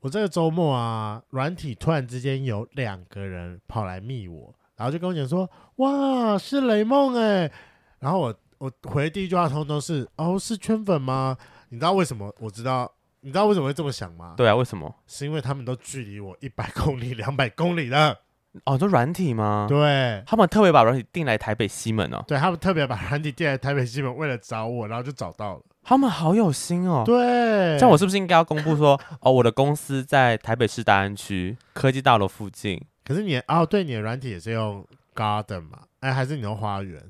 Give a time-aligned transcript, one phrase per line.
[0.00, 7.50] 我这个周末啊，软体突然之间有两个人跑来密我，然后就跟我讲说：“哇，是雷梦哎！”
[7.98, 11.36] 然后我我回第一句话通通是：“哦，是圈粉吗？”
[11.70, 12.32] 你知道为什么？
[12.38, 12.90] 我知道，
[13.20, 14.34] 你知道为什么会这么想吗？
[14.36, 14.94] 对啊，为什么？
[15.06, 18.20] 是因为他们都距离我一百公里、两百公里了。
[18.64, 19.66] 哦，就软体吗？
[19.68, 22.24] 对，他们特别把软体订来台北西门哦。
[22.26, 25.62] 对，他们特别把软体订来台北西门，为了找我，然后就找到了。
[25.82, 27.04] 他们好有心哦。
[27.06, 32.82] 对，像我是不是应该要公布说，哦，我的公司在台北市大安区科技大楼附近？
[33.04, 35.82] 可是你哦，对，你的软体也是用 Garden 嘛？
[36.00, 37.00] 哎，还是你用花园？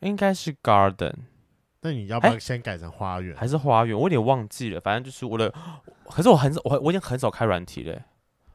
[0.00, 1.14] 应该是 Garden。
[1.80, 3.36] 那你要不要先改成花园？
[3.36, 3.94] 还是花园？
[3.94, 4.80] 我有点忘记了。
[4.80, 5.52] 反正就是我的，
[6.08, 8.00] 可是我很少，我我已经很少开软体了。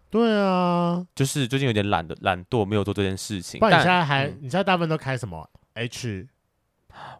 [0.09, 3.59] 对啊，就是最近有点懒的懒惰，没有做这件事情。
[3.59, 6.27] 不然你现在还，嗯、你现在大部分都开什么？H？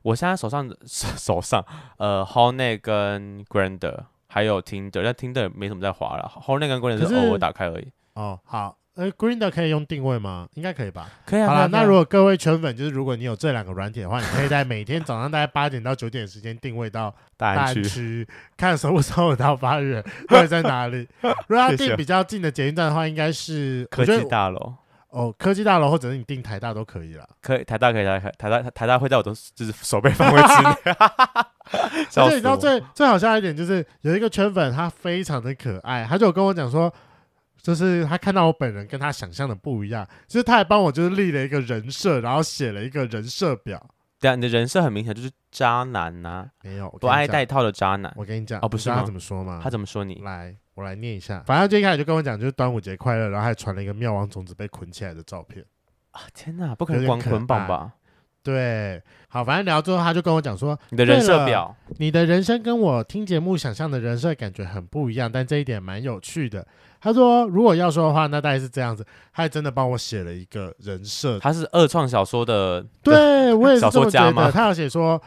[0.01, 1.63] 我现在手上手上
[1.97, 6.31] 呃，Hornet 跟 Grander 还有 Tinder，但 Tinder 没什么在滑了。
[6.43, 7.91] Hornet 跟 Grander 是偶尔打开而已。
[8.15, 8.77] 哦，好。
[8.99, 10.45] 呃，Grindr 可以用定位吗？
[10.55, 11.07] 应该可以吧。
[11.25, 11.47] 可以啊。
[11.47, 21.07] 好了，那如果各位圈粉，就是如果你有这两个软体的话，你可以在每天早上大概八点到九点的时间定位到大安区，看收不收得到发源， 到底在哪里。
[21.47, 24.73] 如果要定比较近的捷运站的话，应该是科技大楼。
[25.11, 27.25] 哦，科技大楼或者是你定台大都可以了。
[27.41, 30.95] 可以，台大可以，台台大台大会在我的就是手背范围之内。
[32.21, 36.93] 而且你知道最最好笑一点就是有一个圈粉，他非常的可爱，他就跟我讲说。
[37.61, 43.85] 就是他看到我本人跟他想象的不一样，就是他还帮我就是立了一个人设，然后写了一个人设表。
[44.19, 48.13] 对啊，你的人设很明显就是渣男呐、啊，没有不爱戴套的渣男。
[48.17, 49.61] 我跟你讲，哦，不是他怎么说吗？
[49.63, 50.15] 他怎么说你？
[50.23, 51.41] 来，我来念一下。
[51.45, 55.63] 反正最一开始就跟我讲，就是端午节快乐，然后还传了一个妙王种子被捆起来的照片。
[56.11, 57.93] 啊，天哪，不可能光捆绑吧？
[58.43, 66.65] 对，好，反正聊之后他就跟我讲说，你的人设表，你的人生跟我听节目想象的人设感觉很不一样，但这一点蛮有趣的。
[67.01, 69.03] 他说：“如果要说的话，那大概是这样子。
[69.31, 71.39] 他还真的帮我写了一个人设。
[71.39, 74.51] 他是二创小说的，对 我也是这么觉得。
[74.51, 75.21] 他要写说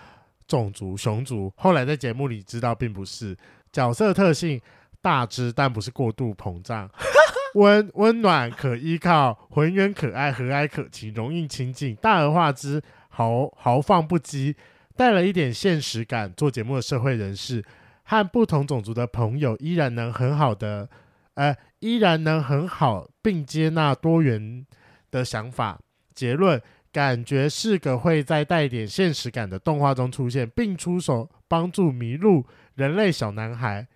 [0.47, 3.35] 种族熊族，后来在节目里知道并不是
[3.73, 4.61] 角色特性，
[5.01, 6.91] 大只但不是过度膨胀，
[7.55, 14.55] 温温暖可依靠，浑圆可爱，和蔼可亲，容易亲近，大而化之，豪豪放不羁，
[14.95, 16.31] 带了一点现实感。
[16.37, 17.65] 做节目的社会人士
[18.05, 20.87] 和不同种族的朋友，依然能很好的。”
[21.35, 24.67] 呃，依然能很好并接纳多元
[25.11, 25.79] 的想法。
[26.15, 26.61] 结论，
[26.93, 32.45] 感觉是个会在带点现实感的动画中出现，并出手帮助迷路
[32.75, 33.87] 人类小男孩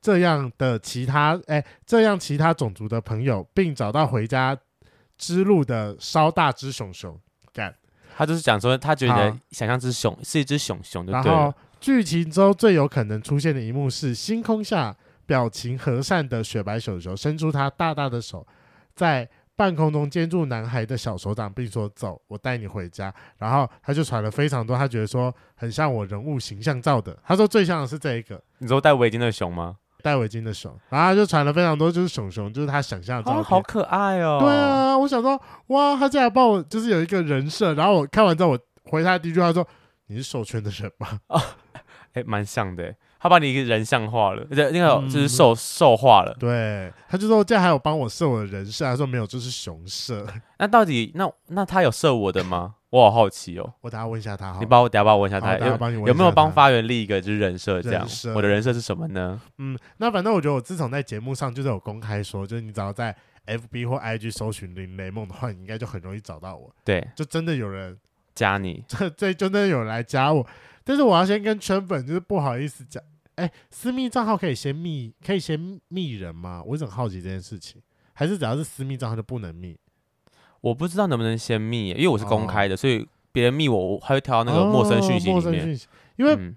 [0.00, 4.56] 这样的其他哎，这样其他种族的朋友，并找到回家
[5.18, 7.18] 之路的稍大只熊熊。
[7.52, 7.74] 干，
[8.16, 11.12] 他就是讲说，他觉得想象之熊是一只熊熊的。
[11.12, 14.96] 然后剧情中最有可能出现的一幕是星空下。
[15.26, 18.46] 表情和善的雪白熊熊伸出他大大的手，
[18.94, 27.16] 在半空中接住男孩的小手掌，并说：“走，我带你回家。”然后他就传了非常多，他觉得说很像我人物形象照的。
[27.24, 29.76] 他说最像的是这一个，你说戴围巾的熊吗？
[30.02, 34.38] 戴围巾的熊，然后他就传了非常多，就是熊熊，就是他想象的照片，哦，好可爱哦。
[34.40, 37.72] 对啊，我想说，哇，他竟然帮我就是有一个人设。
[37.74, 38.58] 然后我看完之后，我
[38.90, 39.66] 回他第一句话说
[40.08, 41.40] ：“你是授权的人吗？”啊，
[42.12, 42.94] 哎，蛮像的。
[43.24, 46.36] 他把你一个人像化了，那个就是兽兽、嗯、化了。
[46.38, 50.26] 对，他就说这样还有帮我设我的人设，他说没有，就是熊设。
[50.60, 52.74] 那到底那那他有设我的吗？
[52.90, 53.72] 我好好奇哦。
[53.80, 54.54] 我等下问一下他。
[54.60, 58.06] 你帮我等下帮我问一下他，有有没有帮发源立一个就是人设这样？
[58.34, 59.40] 我的人设是什么呢？
[59.56, 66.70] 嗯，那反正我觉得我自从在节目上就是有公开说，就是你只要在 FB 或 IG 搜寻林雷梦的话，你应该就很容易找到我。
[66.84, 67.98] 对，就真的有人
[68.34, 70.46] 加你， 这这真的有人来加我。
[70.86, 73.02] 但是我要先跟圈粉就是不好意思讲。
[73.36, 76.62] 哎，私密账号可以先密，可以先密人吗？
[76.64, 79.76] 我一直很好奇这件事情，还是只要是私密账号就不能密？
[80.60, 85.32] 我不知道能不能先密，因为我是公开的，哦、所以别人密我，我还会跳到那个陌生讯息里面。
[85.32, 85.86] 哦、陌生讯息，
[86.16, 86.54] 因为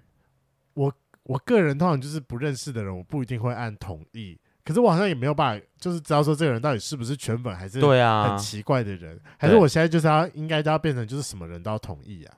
[0.74, 0.94] 我、嗯、
[1.24, 4.38] 我个人通常就是不认识的人，我不一定会按同意。
[4.64, 12.36] 可是我好像也没有办法，就是知道说这个人到底是不是全粉，还是对啊很奇怪的人，啊、还是我现在就是要应该都要变成就是什么人都要同意啊？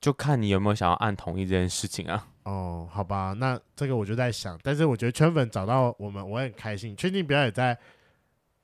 [0.00, 2.26] 就看你有没有想要按同意这件事情啊。
[2.50, 6.96] 哦，好吧，那这个我就在想，但是我觉得圈粉找到我们，我很开心。
[6.96, 7.78] 确定不要也在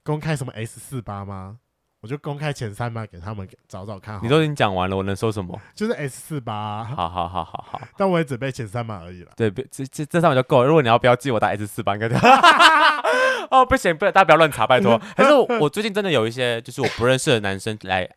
[0.03, 1.59] 公开什么 S 四八吗？
[2.01, 4.19] 我就公开前三吧给他们找找看。
[4.23, 5.57] 你都已经讲完了，我能说什么？
[5.75, 6.83] 就是 S 四八。
[6.83, 9.31] 好好好好好，但我也只背前三码而已了。
[9.37, 10.67] 对，这这这上面就够了。
[10.67, 12.09] 如果你要标记我打 S 四八，应该
[13.51, 15.01] 哦，不行，不，大家不要乱查，拜托。
[15.17, 18.09] 可是我，我最近真的有一些就是我不认识的男生来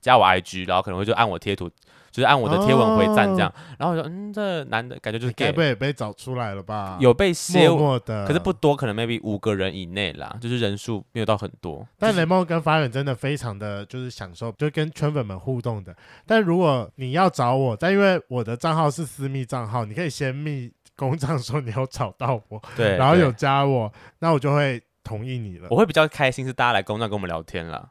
[0.00, 1.70] 加我 IG，然后可能会就按我贴图。
[2.18, 3.48] 就是按我的贴文回赞这样。
[3.48, 6.98] 哦、然后我说，嗯，这男的感觉就是 gay，该不也被找出来了吧？
[6.98, 11.86] 有被写，默默的，可是不多，可能 maybe 五个人以内啦，就是人数没有到很多。
[11.96, 15.94] 但雷梦跟发远真的非常的就是享受，就跟圈粉们互动的。
[16.26, 25.68] 但如果你要找我，但因为我的账号是私密账号，你可以先密公账说你有找到我， 对，然后有加我，那我就会同意你了。
[25.70, 27.88] 我会比较开心是大家来公账跟我们聊天啦。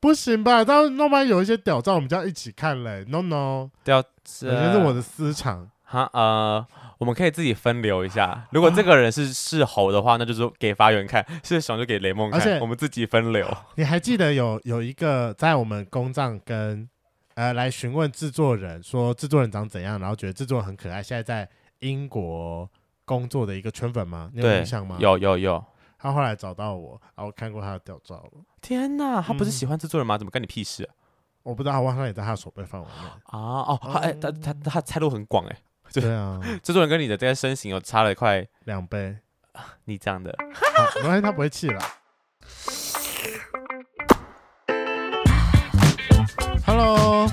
[0.00, 0.64] 不行吧？
[0.64, 3.04] 到那边有一些屌照，我们就要一起看嘞。
[3.08, 5.70] No No，屌，这是我的私藏。
[5.84, 6.64] 哈呃，
[6.98, 8.46] 我们可以自己分流一下。
[8.52, 12.40] 如果这个人是是猴的话，那就是给发源看；是熊就给雷梦看。
[12.40, 13.46] 而且我们自己分流。
[13.74, 16.88] 你还记得有有一个在我们公账跟
[17.34, 21.48] 呃来询问制作人，说制作人长怎样，然后觉得制作人很可爱，现在在
[21.80, 22.70] 英国
[23.04, 24.30] 工作的一个圈粉吗？
[24.32, 24.96] 你有印象吗？
[25.00, 25.64] 有有有。
[26.02, 28.30] 他后来找到我，然后看过他的吊照了。
[28.62, 30.16] 天哪，他不是喜欢制作人吗？
[30.16, 30.88] 嗯、怎么干你屁事、啊？
[31.42, 33.38] 我不知道，我好像也在他的手背范围内啊。
[33.38, 35.56] 哦，他哎、欸，他他他猜度很广哎。
[35.92, 39.18] 对啊， 制作人跟你的这个身形有差了快两倍。
[39.84, 40.34] 你这样的，
[41.02, 41.82] 没关系，他不会气了。
[46.64, 47.26] Hello，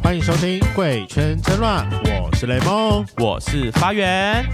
[0.00, 1.90] 欢迎收听《贵圈真乱》，
[2.22, 4.44] 我是雷梦，我是发源。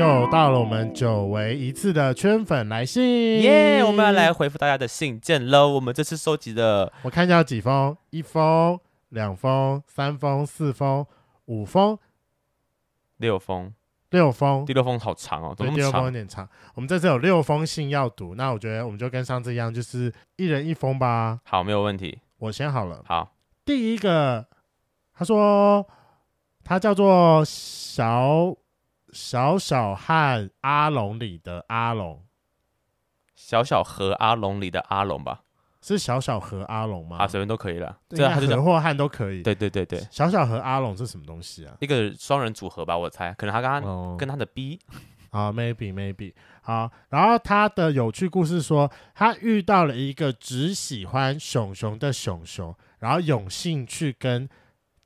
[0.00, 5.68] 又到了我们久违一次的圈粉来信，耶我们要来回复大家的信件喽。
[5.68, 8.80] 我们这次收集的，我看一下有几封：一封、
[9.10, 11.04] 两封、三封、四封、
[11.44, 11.98] 五封、
[13.18, 13.74] 六封、
[14.08, 14.64] 六封。
[14.64, 15.90] 第六封好长哦，怎么那么长？
[15.90, 16.48] 第六封有点长。
[16.74, 21.40] 我们这次有六封信要读，那我觉得我们就跟上次一样，就是一人一封吧。
[21.44, 22.20] 好，没有问题。
[22.38, 23.04] 我先好了。
[23.06, 23.34] 好，
[23.66, 24.46] 第一个，
[25.12, 25.86] 他说
[26.64, 28.56] 他叫做小。
[29.12, 32.24] 小小和阿龙里的阿龙，
[33.34, 35.42] 小小和阿龙里的阿龙吧？
[35.82, 37.16] 是小小和阿龙吗？
[37.18, 39.42] 啊，随便都可以了，这和或汉都可以。
[39.42, 41.74] 对对对对，小小和阿龙是什么东西啊？
[41.80, 44.78] 一个双人组合吧，我猜，可能他刚刚、哦、跟他的 B
[45.30, 46.90] 啊，maybe maybe 好。
[47.08, 54.46] 然后他的有趣故事说，他遇到了一个只喜欢熊熊的熊熊，然后有兴趣跟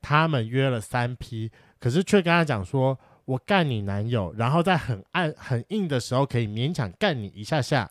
[0.03, 2.99] 他们约了三批可是却跟他讲说。
[3.25, 7.91] 我干你男友，然后在很暗很硬的时候可以勉强干你一下下，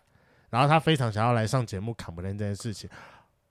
[0.49, 2.89] 然后他非常想要来上节目 complain 这件事情，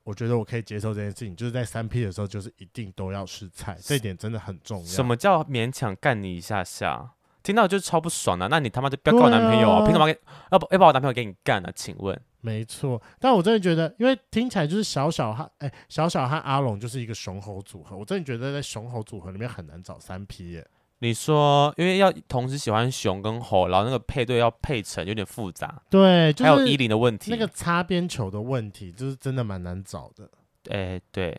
[0.05, 4.85] 我觉得我可以接受这件事情，就是在三 P 的时候就是一定都要试菜，这一点真的很重要。
[4.85, 7.11] 什么叫勉强干你一下下？
[7.43, 9.83] 听到就是超不爽的、啊，那你他妈就不要搞我男朋友啊！
[9.85, 10.17] 凭什么给
[10.53, 11.73] 要不要把我男朋友给你干啊？
[11.75, 12.17] 请问？
[12.41, 20.65] 没错，但我真的觉得，因为听起来就是小小和哎小小和阿龙就是一个雄猴组合，我真的觉得在雄猴组合里面很难找三 P 耶。
[21.03, 25.83] 你说，因为要同时喜欢熊跟猴，然后那个配对要配成有点复杂。
[25.91, 30.31] 对，就是、还有衣领的问题，那个擦边球的问题，就是真的蛮难找的。
[30.71, 31.31] 哎，对，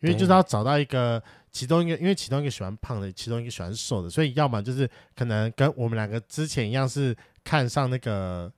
[0.00, 1.22] 因为就是要找到一个
[1.52, 8.52] 其中一个，因为其中一个喜欢胖的，其中一个喜欢瘦的，所以要么就是可能跟我们两个之前一样，是看上那个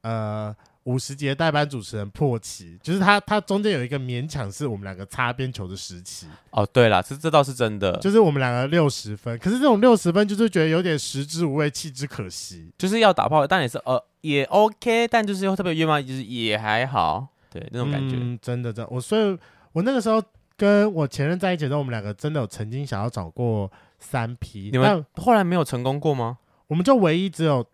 [0.00, 0.56] 呃。
[0.84, 6.26] 五十节代班主持人破奇，就是他，他中间有一个勉强是我们两个擦边球的时期。
[6.50, 19.38] 哦，对了，这这倒是真的，就是我们两个六十分，可是这种六十分就是觉得有点食之无味，弃之可惜，就是要打炮，但也是呃也 OK，但就是又特别约嘛，就是也还好，对那种感觉，嗯、真的真的，我所以，
[19.72, 20.20] 我那个时候
[20.56, 23.70] 跟我前任在一起的时候，我们两个真的有曾经想要找过
[24.00, 26.38] 三 P，你们后来没有成功过吗？
[26.66, 27.64] 我们就唯一只有。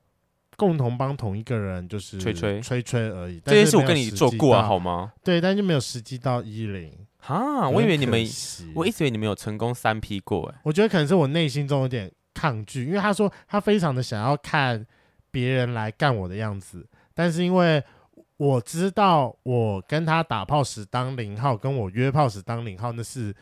[0.59, 5.13] 共同帮同一个人就是吹吹吹吹而已，这件事我跟你做过啊，好吗？
[5.23, 8.21] 对，但就没有实际到一零哈，我以为你们，
[8.75, 10.61] 我一直以为你们有成功三 P 过哎。
[10.65, 14.85] 我觉得可能是我内心中有点抗拒，因为他说他非常的想要看
[15.31, 16.85] 别人来干我的样子，
[17.15, 17.81] 但是因为
[18.37, 23.33] 我知道我跟他打炮时当零号，跟我约炮时当零号那是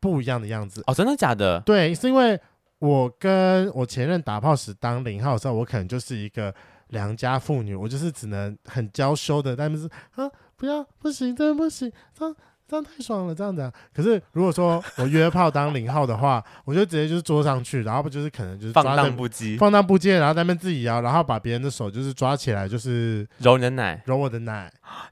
[0.00, 1.60] 不一样的样子哦，真的假的？
[1.60, 2.40] 对，是因为。
[2.82, 6.52] 我跟我前任打炮时当零号的时候，我可能就是一个
[6.88, 12.34] 良家妇女，我就是只能很娇羞的，但是啊，不要，不行，真的不行，这样
[12.66, 13.72] 这样太爽了，这样子啊。
[13.94, 24.68] 可是如果说我约炮当零号的话，我就直接就是坐上去，然后不就是可能就是放荡不羁，放荡不羁，然后在那边自己摇，然后把别人的手就是抓起来，就是揉你的奶，揉我的奶，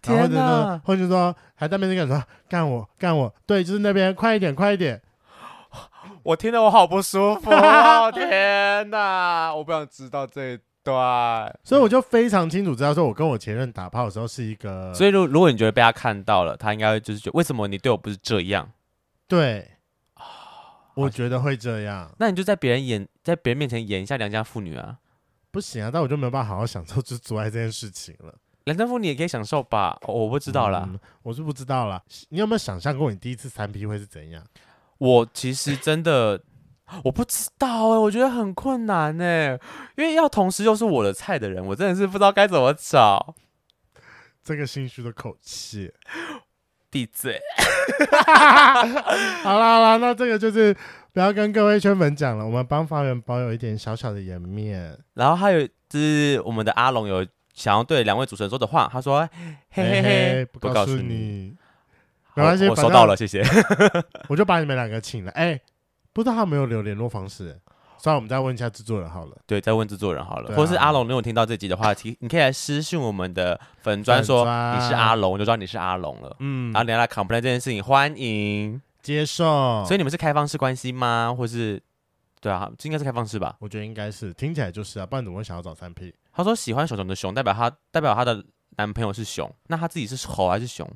[0.07, 5.01] 然后或者说，或者说还在那边跟说干我干我，对，就是那边快一点，快一点。
[6.23, 9.55] 我听得我好不舒服，哦， 天哪！
[9.55, 14.93] 我不想知道这一段，所以我就非常清楚知道，说我跟我前任打炮的时候是一个。
[14.95, 18.71] 所以，如如果你觉得被他看到了，他应该就是觉得为什么你对我不是这样？
[19.27, 19.71] 对，
[20.95, 22.11] 我觉得会这样。
[22.19, 24.99] 那你就在别人演，在别人面前演一下良家妇女啊？
[25.51, 25.91] 不行啊！
[25.93, 28.35] 但我就没有办法好好享受就是做爱这件事情了。
[28.65, 29.99] 蓝正风你也可以享受吧？
[30.03, 32.01] 哦、我不知道啦、嗯，我是不知道啦。
[32.29, 34.45] 你有没有想象过你第一次三 P 会是怎样？
[35.01, 36.41] 我其实真的
[37.03, 39.61] 我不知道哎、欸，我觉得很困难哎、欸，
[39.97, 43.35] 因为要同时又是我的菜的人，我真的是不知道该怎么找。
[44.45, 45.93] 这个心虚的口气，
[46.91, 47.41] 闭嘴。
[49.43, 50.77] 好啦好啦，那这个就是
[51.13, 54.99] 不要跟各位圈粉讲了，我们帮法源保有一点小小的颜面。
[55.15, 57.27] 然后还有就是我们的阿龙有。
[57.53, 59.29] 想要对两位主持人说的话，他说
[59.71, 61.55] ：“嘿嘿嘿，不告诉你，
[62.35, 63.43] 没关系，我收到了，谢谢。
[64.29, 65.31] 我就把你们两个请了。
[65.33, 65.61] 哎，
[66.13, 67.59] 不知道他没有留联络方式，
[67.99, 69.37] 算了，我们再问一下制作人好了。
[69.47, 76.37] 对，再问制作人好了，或是阿龙，如果听到这集的话，题你可以来私信我们的粉砖说你是阿龙，我就知道你是阿龙了。
[76.39, 79.85] 嗯，然后你要来 complain 这件事情，欢迎接受。
[79.85, 81.35] 所以你们是开放式关系吗？
[81.37, 81.83] 或是
[82.41, 83.57] 对啊，这应该是开放式吧？
[83.59, 86.15] 我觉得应该是，听起来就是啊，不然怎么会想要找三 P？
[86.33, 88.43] 他说喜欢熊熊的熊，代表他代表他的
[88.77, 90.89] 男朋友是熊，那他自己是猴还是熊？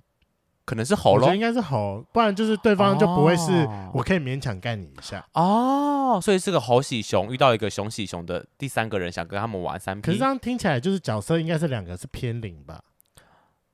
[0.64, 6.18] 可能是猴咯，应该是喉，不然就是对方就不会是我可以勉强干你一下哦。
[6.23, 10.06] 所以是个猴喜熊遇到一个熊喜熊的第三个人，想跟他们玩三 P。
[10.06, 12.80] 可是这样听起来就是角色应该是两个是偏零吧？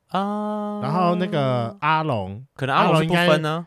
[0.08, 3.66] 啊，然后那个阿龙，可能阿龙不分呢，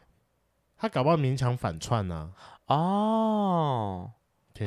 [0.78, 2.32] 他搞不好勉强反串呢。
[2.68, 4.12] 哦。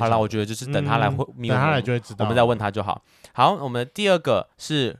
[0.00, 3.00] 好了，我觉得就是等他来会，嗯、等他来就会知道，我们再问他就好。
[3.32, 4.98] 好，我们第二个是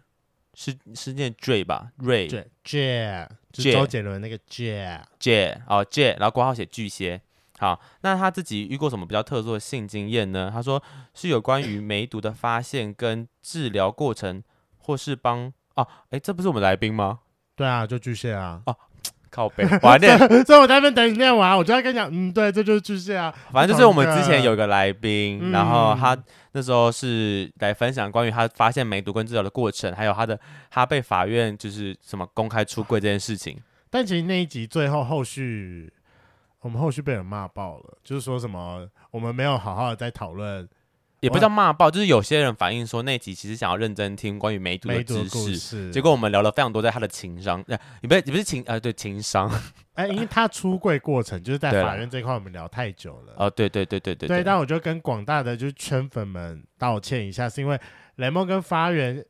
[0.58, 2.26] 是是念 J 吧，Ray
[2.64, 7.20] J J，周杰伦那个 J J 哦 J，然后括号写巨蟹。
[7.58, 10.50] 好，那他自己遇过什么比较特殊的性经验呢？
[10.52, 10.82] 他说
[11.12, 14.42] 是有关于梅毒的发现跟治疗过程，
[14.78, 17.20] 或是帮哦，哎，这不是我们来宾吗？
[17.54, 18.62] 对啊，就巨蟹啊。
[18.64, 18.74] 哦。
[19.28, 23.34] 靠北，我还念， 所以我在那边等你念完，我就要跟你讲，嗯，对，这就是巨蟹啊。
[23.52, 26.16] 反正就是我们之前有一个来宾，嗯、然后他
[26.56, 33.60] 那时候是来分享关于他发现梅毒跟治疗的过程，还有他的他被法院就是什么公开出柜这件事情。
[33.90, 35.92] 但其实那一集最后后续，
[36.60, 40.66] 我们后续被人骂爆了，就是说什么我们没有好好的在讨论。
[41.26, 45.28] 也不叫骂爆，就是有些人反映说那集其实想要认真听关于梅毒的知
[45.58, 49.50] 识，结果我们聊了非常多在他的情商，呃，也不是也不是情，呃，对情商，
[49.94, 57.78] 哎，因为他出柜过程就是在法院这一块我们聊太久了，哦，对对对对对，对，但我就跟广大的就是圈粉们道歉一下，是因为
[58.16, 59.24] 雷梦跟发源。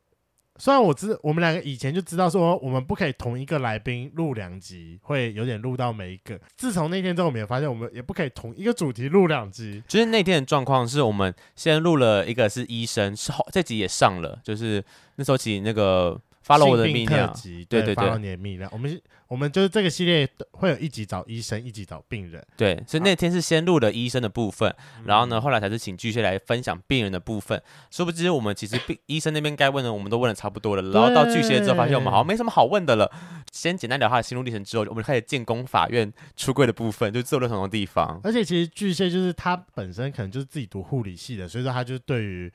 [0.57, 6.39] 虽然我知我们两个以前就知道说我们不可以同一个来宾录两集，会有点录到每一个。
[6.55, 9.83] 自从那天之后，我们也发现我们也不可以同一个主题录两集。
[9.87, 14.83] 就是那天的状况是我们先录了一个是医生，是后这集也上了，就是
[15.15, 16.19] 那时候起那个。
[16.47, 17.33] 发了我的泌尿，
[17.67, 18.69] 对对对，发了你的泌尿。
[18.71, 22.41] 我们我们就是这个系列会有一集找医生，一集找病人。
[22.55, 24.73] 对，所以那天是先录了医生的部分，
[25.03, 27.61] 然后呢，后来才是请巨蟹来分享病人的部分。
[27.91, 33.11] 殊不知，我们其实病医生那边该问的我们都问的差不多了，然后到巨蟹之后，发现我们好像没什么好问的了。
[33.51, 38.21] 先简单聊他的心路历程之后，我们开始建功法院出柜的部分，就做了很多地方。
[38.23, 42.49] 而且其实巨蟹就是他本身可能就是自己读护理系的，所以说他就对于。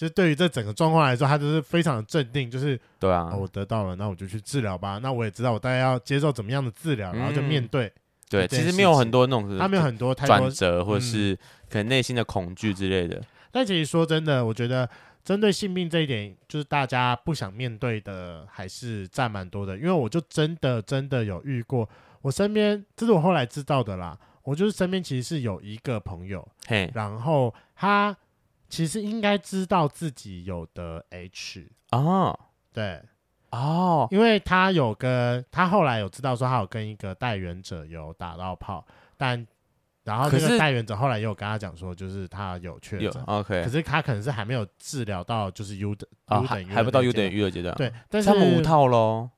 [0.00, 4.98] 其实对于这整个状况来说，他就是非常的镇定，就是对啊、哦，我得到了，那我就去治疗吧。
[5.02, 7.92] 那我也知道我大概要接受怎么样的治疗，嗯、然后就面对。
[8.30, 11.36] 对，其实没有很多那种，他没有很多转折，或者是
[11.68, 13.24] 可能内心的恐惧之类的、嗯。
[13.52, 14.88] 但其实说真的，我觉得
[15.22, 19.76] 针对性病这一点，就是大家不想面对的还是占蛮多的。
[19.76, 21.86] 因为我就真的真的有遇过，
[22.22, 24.18] 我身边这是我后来知道的啦。
[24.44, 28.16] 我就是身边其实是有一个朋友，嘿，然后他。
[28.70, 32.38] 其实应该知道自己有的 H 哦，
[32.72, 33.02] 对。
[33.50, 38.86] 哦，因为他有跟他后来有知道说他有跟一个带原者有打到炮，
[39.16, 39.44] 但
[40.04, 49.28] 然后这个带原者后来也有跟他讲说，就是他有确诊，OK，可是他可能是还没有治疗到就是 U 的 U 等于还不到 U 等于 U 的阶段，对，但是他们无套喽，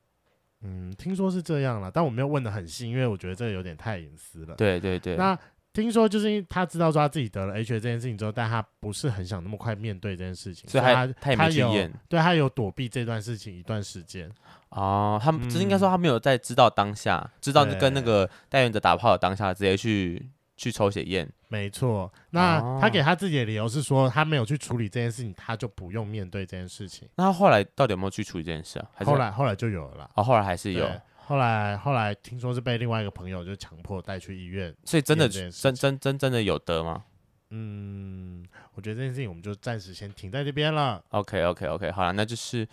[0.60, 5.38] 嗯，听说是这样了，但我没有问的很细，因为我觉得这个有点太隐私了，对对对，那。
[5.72, 14.30] 听说就是因为他知道说他自己得了 H 这件事情之后，但他不是很想那么快面对这件事情，所以他他也没去验，对他有躲避这段事情一段时间。
[14.68, 21.26] 哦，他们只是应该说他没有在知道当下，嗯、知道跟那个代言者打炮的当下，直接去去抽血验。
[21.48, 27.08] 没错，那他给他自己的理由是说，他没有去处理这件事情，他就不用面对这件事情。
[27.16, 28.86] 那他后来到底有没有去处理这件事啊？
[29.04, 30.10] 后来后来就有了啦。
[30.14, 30.86] 哦，后来还是有。
[31.32, 37.04] 后来，后来听说是被另外一个朋友就强迫带去医院，所以真的真真真真的有得吗？
[37.48, 41.02] 嗯，我觉得这件事情我们就暂时先停在这边了。
[41.08, 42.68] OK OK OK，好了，那就是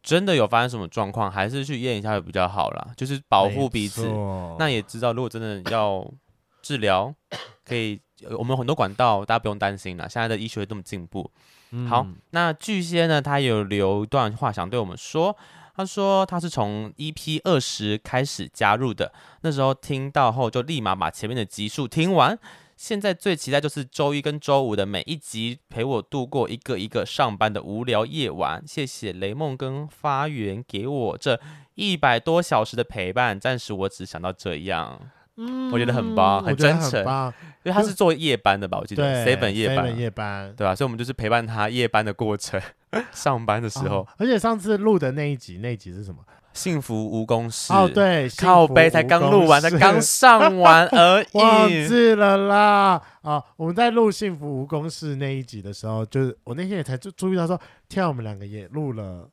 [0.00, 4.06] 真的有发生什么状况，还是去验一下会比较好啦，就是保护彼此。
[4.60, 6.08] 那也知道，如果真的要
[6.62, 7.12] 治疗，
[7.66, 8.00] 可以
[8.30, 10.08] 我们有很多管道，大家不用担心了。
[10.08, 11.28] 现在的医学这么进步，
[11.72, 15.36] 嗯、好，那巨蟹呢，他有留一段话想对我们说。
[15.78, 22.36] 他说他是从 EP 二十开始加入的，那时候听到后就立马把前面的集数听完。
[22.76, 28.60] 现在最期待就是周一跟周五的每一集，陪我度过一个一个上班的无聊夜晚。
[28.66, 31.40] 谢谢雷梦跟发源给我这
[31.76, 35.00] 一百多小时的陪伴，暂时我只想到这样。
[35.36, 37.04] 嗯，我觉得很棒，很真诚，
[37.62, 38.78] 因为他是做夜班的吧？
[38.80, 40.74] 我记得 seven 夜班，夜班，对吧？
[40.74, 42.60] 所以我们就是陪伴他夜班的过程，
[43.12, 44.06] 上班的时候。
[44.16, 46.24] 而且上次录的那一集，那一集是什么？
[46.54, 53.00] 幸福无公式哦，对，靠背才刚录完，才刚上完而已，忘记了啦。
[53.22, 59.28] 啊，我们在录幸福无公式那一集的时候，就是我那天也才注注意到说，天啊，我们两个也录了。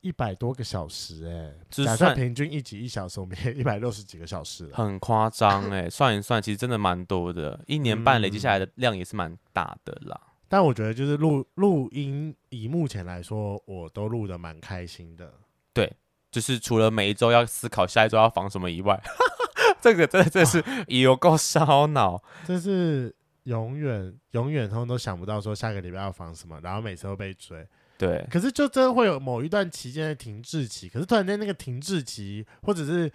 [0.00, 5.90] 一百多个小时哎、欸，假设平均一集一小时，我们也 一百六十几个小时，很夸张哎。
[5.90, 10.18] 算一算，其实真的蛮多的，一年半累积下来的量也是蛮大的啦。
[10.48, 15.32] 嗯、但我觉得就是录录音，以目前来说，我都录的蛮开心的。
[15.72, 15.92] 对，
[16.30, 19.00] 就是除了每一周要思考下一周要防什么以外，
[19.80, 23.14] 这个真的真的是 有够烧脑，这是
[23.44, 27.66] 永远永远他们都想不到说下个礼拜要防什么，然后每次都被追。
[27.96, 33.10] 对，可是就真的会有某一段期间的停滞期，可是突然间那个停滞期，或者是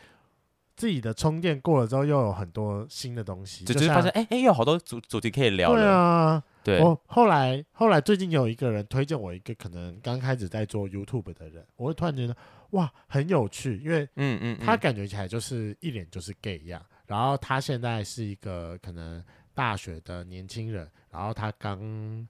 [0.76, 5.74] 自己的充电过了之后，又有很多新的东西，就，就是发现哎哎，有好多主主题可以聊。
[5.74, 6.82] 对啊，对。
[6.82, 12.36] 我后来后来最近有一个人推荐我一个可能刚开始在做 YouTube 的人，我会突然觉得
[12.72, 22.28] 哇很有趣，因为嗯嗯，他感觉起来就是一脸就是 gay 一样，然后他现在是一个可能大学的年轻人，然后他刚。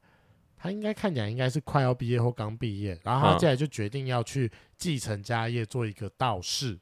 [0.56, 6.80] 他应该看起来应该是快要毕业或刚毕业，然后他接下来就决定要去继承家业，做一个道士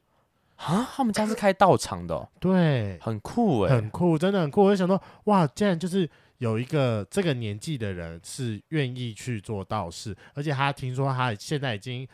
[0.64, 0.88] 啊。
[0.94, 2.14] 他们家是开道场的。
[2.14, 4.64] 哦，对，很酷哎，很酷，真的很酷。
[4.64, 12.06] 我就想说，哇，竟然就是有一个这个年纪的人是愿意去做道士，而且他听说他现在已经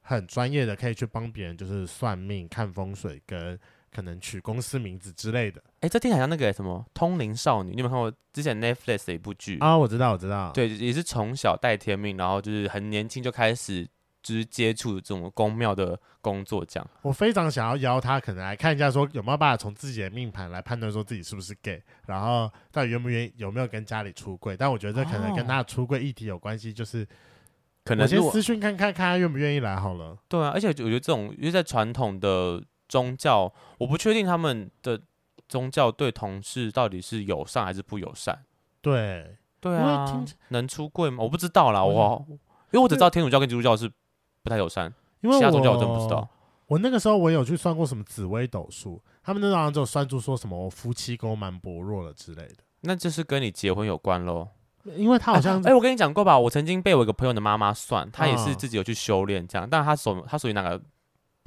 [0.00, 3.58] 很专业的，可以去帮别人就是算命、看风水跟。
[3.90, 9.76] 可能取公司名字之类的，哎、欸，这听起来像那个什么通灵少女，你有没有看过之前 Netflix 的一部剧啊？
[9.76, 13.88] 我知道，我知道，对，也是从小带天命，然后就是很年轻就开始
[14.22, 16.90] 就是接触这种宫庙的工作，这样。
[17.02, 24.56] 我非常想要邀他，可能来看一下，说有没有办法从自己的命盘来判断说自己是不是 gay，然后到底愿不愿意，有没有跟家里出柜。
[24.56, 27.06] 但我觉得这可能跟他的出柜议题有关系，就是
[27.84, 30.16] 可能先私讯看看，看他愿不愿意来好了。
[30.28, 32.62] 对啊，而且我觉得这种因为在传统的。
[32.88, 34.98] 宗教，我不确定他们的
[35.46, 38.42] 宗教对同事到底是友善还是不友善。
[38.80, 41.22] 对，对啊，能出柜吗？
[41.22, 42.38] 我不知道啦，我因
[42.72, 43.92] 为我只知道天主教跟基督教是
[44.42, 46.28] 不太友善，因为其他宗教我真不知道。
[46.66, 52.56] 我那个时候我有去算过什么紫微斗数，他们那好像就算出说什么我夫妻宫蛮薄弱了之类的。
[52.82, 54.48] 那就是跟你结婚有关喽？
[54.96, 60.80] 因为他好像哎、我跟你讲过吧，我曾经被我一个朋友的妈妈算，她也是自己有去修炼这样，嗯、但她属她属于哪个？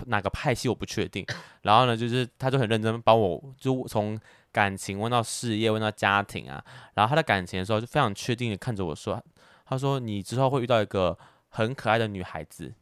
[0.08, 1.24] 哪个派系我不确定，
[1.62, 4.20] 然后呢，就是她就很认真帮我，就从
[4.52, 6.60] 感情问到事业，问到家庭啊。
[6.96, 9.24] 然后她的感情的时候就非常确定的看着我说
[9.64, 11.16] ：“她说你之后会遇到一个
[11.50, 12.74] 很可爱的女孩子。”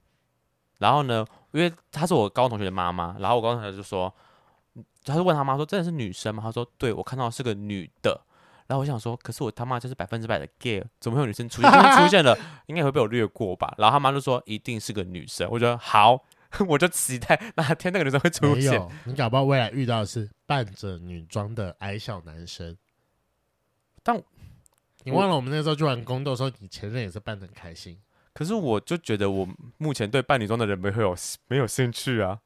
[0.79, 4.13] 然后呢，因为她是我高中同学的妈妈，然后我高中同学就说，
[5.05, 8.19] 他就问他妈说：“真的是女生吗？”他说：“对，我看到是个女的。”
[8.67, 11.71] 然后我想说：“可是我他妈就是百分之百的 gay，怎么会有女生出现？
[11.71, 12.37] 出现了，
[12.67, 16.23] 应该会被我略过吧？”然后他妈就说：“一定是个女生。”我觉得好。
[16.67, 18.81] 我就期待哪天那个女生会出现。
[19.05, 22.75] 你搞不好未来遇到的是扮着女装的矮小男生。
[24.01, 24.19] 但
[25.03, 27.99] 你忘了我们那时候去玩宫斗的时候，你前任也是扮的很开心。
[28.39, 29.45] 可是我就觉得我
[29.79, 31.13] 目前对扮女装的人没会有
[31.49, 32.39] 没有兴趣啊。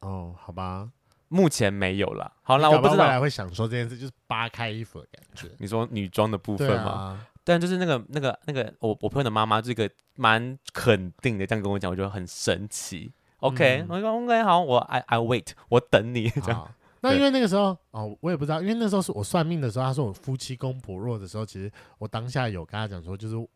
[0.00, 0.90] 哦，好吧，
[1.28, 2.30] 目前没有啦。
[2.42, 5.48] 好啦，我不知道未来会想说这件事，就是扒开衣服的感觉。
[5.56, 6.90] 你说女装的部分吗？
[6.90, 13.10] 啊、但就是那个那个那个，我我朋友的妈妈这个蛮肯定的，这样跟我讲，我觉得很神奇。
[13.38, 16.70] OK，我说 OK，好，我 I I wait，我等你这样。
[17.00, 23.48] 那因为那个时候哦，我也不知道，因为那时候是我算命的时候，他说我夫妻宫薄弱的时候，其实我当下有跟他讲说，就是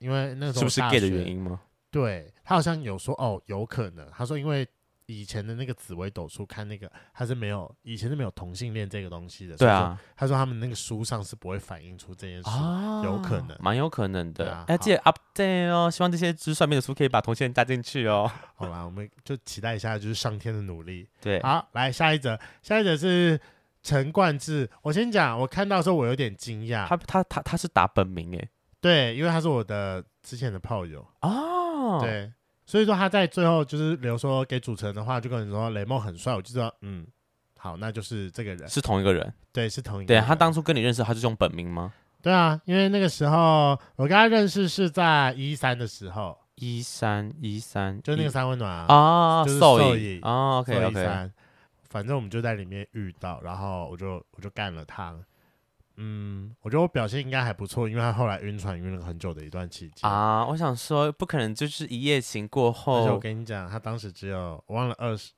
[0.00, 1.60] 因为那时候是不是 gay 的原因吗？
[1.90, 4.04] 对，他好像有说哦，有可能。
[4.10, 4.66] 他说因为。
[5.12, 9.56] 以前的那个紫微斗数看那个，他是没有以前是没有同性恋这个东西的。
[9.56, 14.64] 对啊，他说他们那个书上是不会反映出这件事，啊、有可能，蛮有可能的。
[14.68, 18.30] 哎，记得 update 哦，希望这些知算命的书可以把同性恋加进去哦。
[18.54, 21.08] 好吧，我们就期待一下，就是上天的努力。
[21.20, 23.40] 对，好，来下一则，下一则是
[23.82, 24.70] 陈冠志。
[24.82, 28.48] 我先讲，我看到的时候我有点惊讶，他他他他是打本名诶，
[28.80, 32.32] 对，因为他是我的之前的炮友哦，对。
[32.66, 37.04] 所以说他在最后就是留说给主持人的话，就跟你说雷梦很帅，我就知道，嗯，
[37.58, 40.16] 好，那就是这个人是同一个人，对，是同一个人对。
[40.16, 40.24] 人。
[40.24, 41.92] 他当初跟你认识，他是用本名吗？
[42.22, 51.30] 对啊，因为那个时候我跟他认识是在一三的时候，一三一三，就那个三温暖啊，啊，就是兽医啊，OK OK，
[51.88, 55.18] 反正我们就在里面遇到，然后我就我就干了他。
[56.02, 60.46] 嗯，我觉得我表现应该还不错，因为他后来晕船晕了很久的一段期间啊。
[60.46, 63.02] 我想说，不可能就是一夜情过后。
[63.02, 65.32] 而且我跟你讲，他当时只有我忘了二十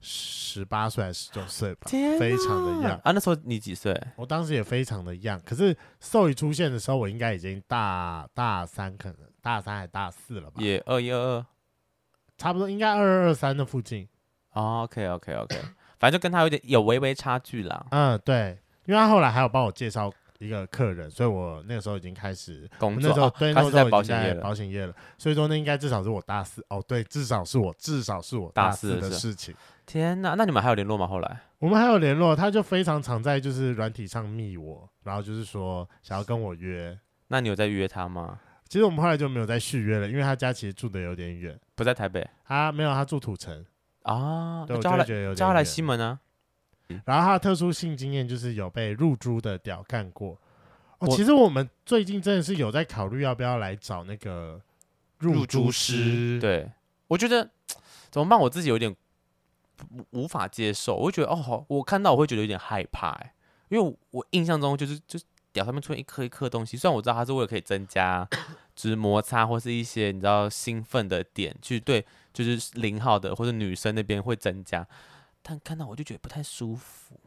[0.00, 3.12] 十八岁还是十九岁吧，非常的 young 啊。
[3.12, 4.00] 那时候你几岁？
[4.16, 10.62] 我当时也非常的 young，可是 Zoe 出现的时候，我应该已经大大三，可能大三还大四了吧？
[10.62, 11.46] 也二一二二，
[12.38, 14.08] 差不多应该二二二三的附近。
[14.52, 15.56] 哦，OK OK OK，
[15.98, 17.86] 反正就跟他有点有微微差距啦。
[17.90, 18.58] 嗯，对。
[18.86, 24.94] 因为他后来还有帮我介绍一个客人，所以我那个时候已经开始工作，那时候对，那时候在保险业，保险业了。
[25.16, 29.54] 所以说那应该至少是我大四哦，对，至少是我至少是我大四的事情。
[29.86, 31.06] 天哪，那你们还有联络吗？
[31.06, 36.98] 后来我们还有联络，他就非常常在就是软体上密我，然后就是说想要跟我约。
[37.28, 38.38] 那你有在约他吗？
[38.68, 42.26] 其实我们后来就没有再续约了，因为他家其实住的有点远，不在台北。
[42.44, 43.64] 他没有，他住土城
[44.02, 44.64] 啊。
[44.66, 46.18] 对，叫他来，叫他来西门啊。
[47.04, 50.38] 然后他的特殊性经验就是有被入珠的屌干过。
[50.98, 54.60] 哦，其实我们最近真的是有在考虑要不要来找那个
[55.18, 56.38] 入珠师。
[56.40, 56.70] 对，
[57.08, 57.50] 我觉得
[58.10, 58.38] 怎么办？
[58.38, 58.94] 我自己有点
[60.10, 60.94] 无法接受。
[60.94, 63.34] 我会觉得哦，我看到我会觉得有点害怕，哎，
[63.68, 66.76] 因为我印象中就是就是屌上面出现一颗一颗东西。
[66.76, 68.28] 虽然我知道它是为了可以增加
[68.76, 74.86] 就是摩擦或是一些你知道兴奋的点，去对就是零号的或者女生那边会增加。
[75.42, 77.18] 但看到我就觉得不太舒服。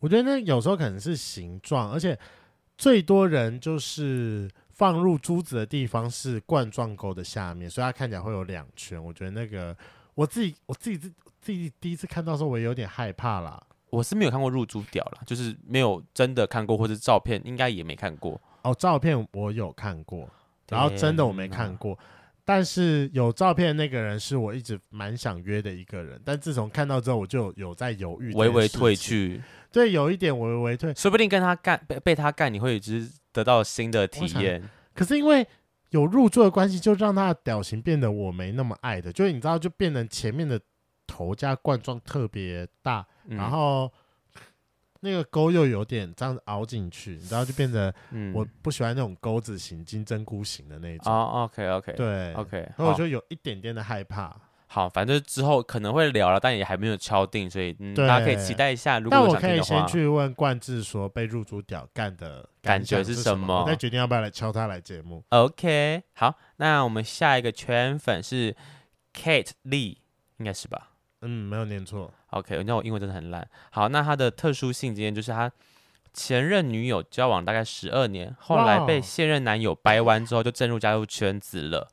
[0.00, 2.18] 我觉得那有时候可能是形状，而且
[2.76, 9.02] 最多人就是放入珠子的地方是冠状沟的下面，所以它看起来会有两圈。
[9.02, 9.76] 我觉得那个
[10.14, 13.60] 我自己我自己自自己第一次看到的时候，我也有点害怕啦。
[13.90, 18.40] 我是没有看过入珠屌啦，就是没有真的看过，或者照片应该也没看过。
[18.62, 20.28] 哦，照片我有看过，
[20.68, 21.98] 然后真的我没看过。
[22.48, 29.42] 但是有照片的那个人是我一直蛮想约的一个人，但自从看到之后，我就有在犹豫，微微退去。
[29.70, 34.62] 对，有一点微微退，说不定跟他干被被他干，你会只是得到新的体验。
[34.94, 35.46] 可是因为
[35.90, 40.58] 有入住的关系，就让他的表情变得我没那么爱的，就是你知道，就变成前面的
[41.06, 43.92] 头加冠状特别大，嗯、然后。
[45.00, 47.92] 那个沟又有点这样子凹进去，你知道就变成，
[48.34, 51.12] 我不喜欢那种钩子型、金针菇型的那种。
[51.12, 54.34] 哦，OK，OK，对，OK，所以我就有一点点的害怕。
[54.70, 58.98] 好，反正之后可能会聊了，但也还没有敲定，所以大家可以期待一下。
[58.98, 65.24] 如果我可以先去问冠志说被入主屌干的感觉是什么，我再决定要不要来敲他来节目。
[65.30, 68.54] OK，好，那我们下一个圈粉是
[69.14, 69.96] Kate Lee，
[70.36, 70.87] 应该是吧？
[71.22, 72.12] 嗯，没有念错。
[72.30, 73.48] OK，那我英文真的很烂。
[73.70, 75.50] 好，那他的特殊性经验就是他
[76.12, 81.88] 前任女友交往大概十二年，后来被现任男友掰弯之后，就正入加入圈子了。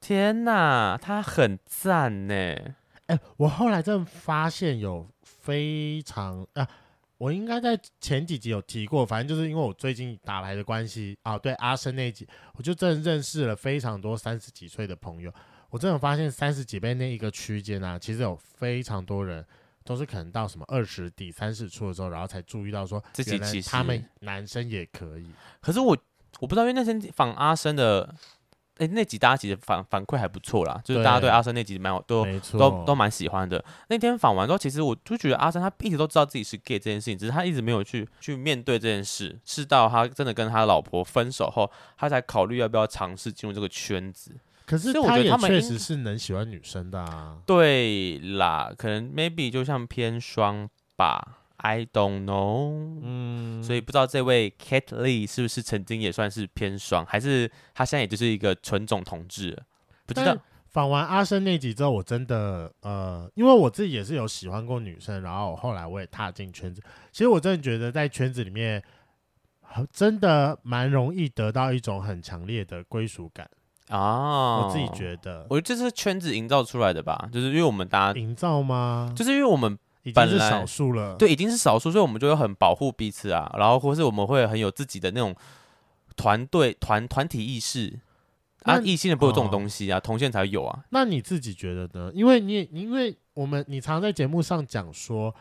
[0.00, 2.34] 天哪，他很赞呢！
[2.34, 6.66] 哎、欸，我后来真的发现有非常啊，
[7.18, 15.32] 我应该在前几集有提过，反正就是因为我最近打来的关系啊，对阿生那一集，我就真的认识了非常多三十几岁的朋友。
[15.70, 19.44] 我真的发现三十几倍那一个区间啊，其实有非常多人
[19.84, 25.26] 都是可能到什么二十底三十出的时候，然后才注意到说自己其实他们男生也可以。
[25.60, 25.96] 可是我
[26.40, 28.14] 我不知道，因为那天访阿生的，
[28.78, 32.26] 哎、欸，那集大家其实反反馈还不错啦，就是大家对阿生那集蛮有都
[32.58, 33.64] 都都蛮喜欢的。
[33.88, 44.34] 那天访完之后，其实我就觉得阿生他一直都知道自己是 gay 这件事情，只是他一直没有去去面对这件事，是到他真的跟他老婆分手后，他才考虑要不要尝试进入这个圈子。
[44.70, 47.38] 可是他也确实是能喜欢女生的啊。
[47.44, 53.00] 对啦，可能 maybe 就像偏双吧，I don't know。
[53.02, 59.60] 嗯，所以不知道这位 Kate Lee 是不是曾经也算是偏双，还是他现在也就是一个纯种同志？
[60.06, 60.36] 不知道。
[60.68, 66.80] 访完阿生那集之后，我真的呃，因为我自己也是有喜欢过女生，然后后来我也踏进圈子。
[67.10, 68.80] 其实我真的觉得在圈子里面，
[69.92, 73.50] 真的蛮容易得到一种很强烈的归属感。
[73.90, 79.12] 哦，我自己觉得，我觉得这是圈子营造出来的吧，就是因为我们大家营造吗？
[79.16, 85.34] 就是因为我们已经是少数了，对，已经是少数，所以我们就会很保护彼此啊，然后或是我们会很有自己的那种
[86.16, 87.98] 团队团团体意识
[88.62, 90.84] 啊，异性的不有这种东西啊，哦、同性才有啊。
[90.90, 92.10] 那你自己觉得呢？
[92.14, 95.34] 因为你因为我们你常在节目上讲说，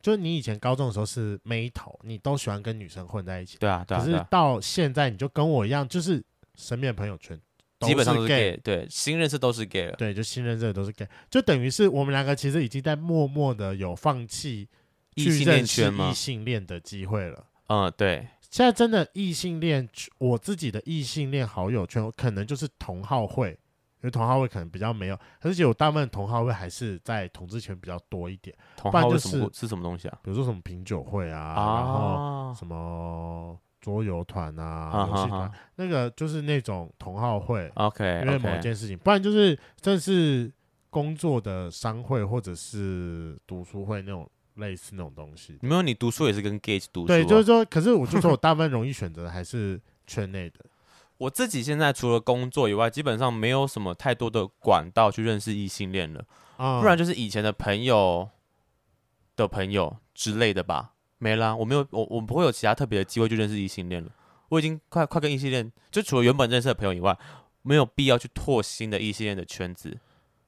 [0.00, 4.00] 就你以前高中的时候是妹头，你都喜欢跟女生混在一起，对啊，对啊。
[4.00, 6.22] 可是到现在你就跟我一样，就是
[6.56, 7.40] 身边朋友圈。
[7.80, 14.68] 基本上都是 gay，对，新认识都是 gay 了，对，就新认识的都是 gay，就等于是我们两个其实已经在默默的有放弃
[15.14, 16.10] 异性恋圈吗？
[16.10, 17.44] 异性恋的机会了。
[17.68, 18.26] 嗯，对。
[18.50, 19.86] 现在真的异性恋，
[20.16, 23.56] 我自己的异性恋好友圈可能就是同好会，因
[24.04, 28.56] 为同好会可能比较没有，而且有大部分同好会还是在同志圈比较多一点。
[28.74, 29.50] 同好会是什么？
[29.52, 30.18] 是什么东西啊？
[30.22, 37.70] 比如说什么品酒会啊，啊然后什么桌游团啊，游戏团，那个就是那种同好会。
[37.74, 40.52] OK，因为某件事情不然就是这是
[40.90, 44.28] 工作的商会或者是读书会那种。
[44.58, 47.14] 类似那种东西，没有，你读书也是跟 gay 读书，啊。
[47.14, 50.58] 对，就是说，可是我就说我大部分容易选择的还是圈内的。
[51.16, 56.24] 我自己现在除了工作以外，基本上没有什么太多的管道去认识异性恋了，
[56.56, 58.28] 嗯，不然就是以前的朋友
[59.36, 61.54] 的朋友之类的吧，没啦。
[61.54, 64.10] 我没有，我我不会有其他特别的机会去认识异性恋了。
[64.48, 67.16] 我已经快快跟异性恋，就除了原本认识的朋友以外，
[67.62, 69.98] 没有必要去拓新的异性恋的圈子，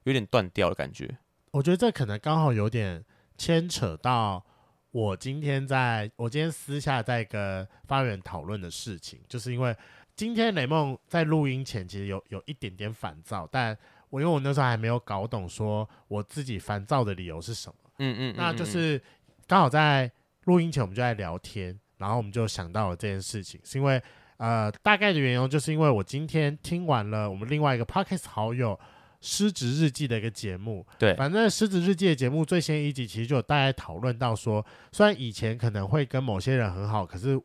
[0.03, 1.17] 有点断掉的感觉。
[1.51, 3.03] 我觉得这可能刚好有点。
[3.37, 4.45] 牵扯到
[4.91, 9.75] 我今天在我今天私下在跟发源讨论的事情，就是因为
[10.15, 13.75] 今天雷梦在录音前其实有有一点点烦躁，但
[14.11, 19.01] 我因为我那时候还没有搞懂说我自己烦躁的理由是什么，嗯嗯，那就是
[19.47, 20.11] 刚好在
[20.45, 24.01] 录音前我们就在聊天，然后我们就想到了这件事情，是因为
[24.37, 28.79] 呃大概的缘由就是因为我今天听完了我们另外一个 Podcast 好友。
[29.23, 37.39] 失职日记的一个节目，对，反正失职日记的节目最先一集其实就有大家讨论到说，虽然以前可能会跟某些人很好，可是，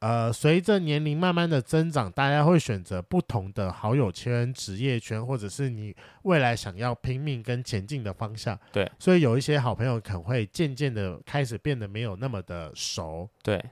[0.00, 8.58] 呃，随着年龄慢慢的增长，大家会选择不同的好友圈、职业圈，或者是你未来想要拼命跟前进的方向。
[8.72, 13.28] 对，所以有一些好朋友可能会渐渐的开始变得没有那么的熟。
[13.42, 13.62] 对，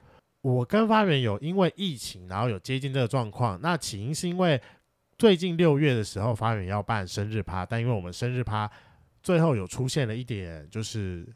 [0.41, 4.61] 我跟发源有因为疫情，然后有接近这个状况，那起因是因为。
[5.17, 8.69] 最近六月的时候，发源要办生日趴，但因为我们生日趴
[9.23, 11.27] 最后有出现了一点，就是人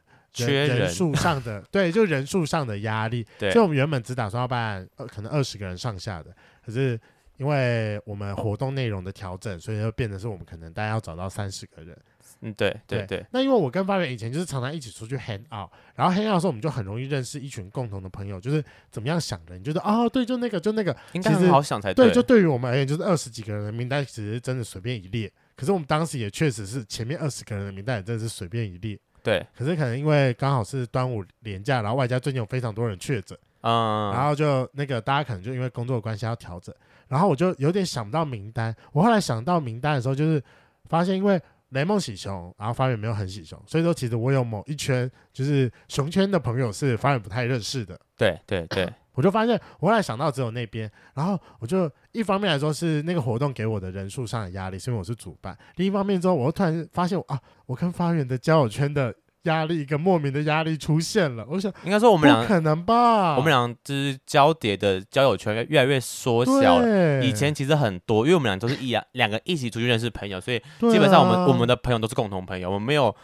[0.45, 3.25] 缺人，人数上的， 对，就人数上的压力。
[3.37, 6.33] 对，所以我们原本只打算要办，呃，可能二十个人上下的，
[6.65, 6.99] 可是
[7.37, 11.97] 因为我们活动内容的调整，所以就变成是我们可能大家要找到三十个人。
[12.41, 13.25] 嗯，对对对，对。
[13.31, 22.05] 那因为我跟发源以前就是常常一起出去 hang out，然后 hang out 的时候我们就很容易认识一群共同的朋友，就是怎么样想的，你觉得哦，对，就那个就那个，应该很好想才对。
[22.05, 25.29] 对，就对于我们而言，就是二十几个人的名单其实真的随便一列。
[25.57, 28.97] 可是我们当时也确实是前面二十个人的名单也真的是随便一列。
[29.23, 29.45] 对。
[29.57, 36.73] 可是可能因为刚好是端午连假，然后外加最近有非常多人确诊，嗯，然后就那个大家可能就因为工作的关系要调整，
[37.07, 38.75] 然后我就有点想不到名单。
[38.91, 40.41] 我后来想到名单的时候，就是
[40.87, 41.41] 发现因为。
[41.71, 47.95] 雷梦喜熊，然后发源没有很喜熊，所以说其实我有某一圈就是熊圈的朋友是发源不太认识的。
[48.17, 59.13] 对对对，我就发现我后来想到只有那边，然后我就一方面来说是那个活动给我的人数上的压力，是因为我是主办；另一方面之后，我又突然发现啊，我跟发源的交友圈的。
[59.43, 61.45] 压力，一个莫名的压力出现了。
[61.49, 63.37] 我想，应该说我们俩不可能吧？
[63.37, 67.23] 我们俩就是交叠的交友圈越来越缩小了。
[67.23, 70.59] 以前其实很多，因为我们俩都是一两两个一起出去认识朋友，所以
[70.91, 73.15] 基本上我们、啊、我们的朋友都是共同朋友，我们没有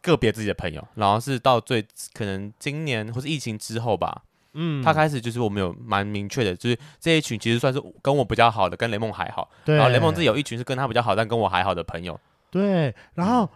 [0.00, 0.86] 个别自己的朋友。
[0.94, 4.22] 然后是到最可能今年或是疫情之后吧，
[4.54, 9.50] 嗯，他开始就是我们有蛮明确的，就是这一群其实算是跟我比较好的，跟雷梦还好。
[9.64, 9.76] 对。
[9.76, 12.18] 然后雷梦自己有一群是跟他比较好，但跟我还好的朋友。
[12.50, 12.94] 对。
[13.14, 13.48] 然后、嗯、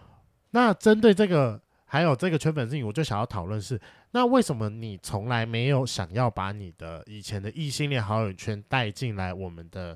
[0.51, 1.59] 那针对这个。
[1.85, 3.79] 还有这个圈粉事情，我就想要讨论是，
[4.13, 9.95] 那为什么你从来没有想要把你的以前的异性恋好友圈带进来我们的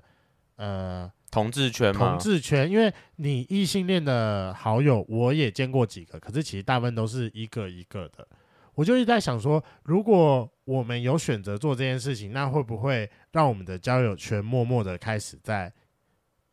[0.57, 2.11] 呃同志圈吗？
[2.11, 8.27] 同志圈，因为你异性恋的好友我也见过几个，可是其实大部分都是一个一个的。
[8.75, 15.73] 我就一直在想说，如果我们有选择做这件事情，那会不会让我们的交友圈默默的开始在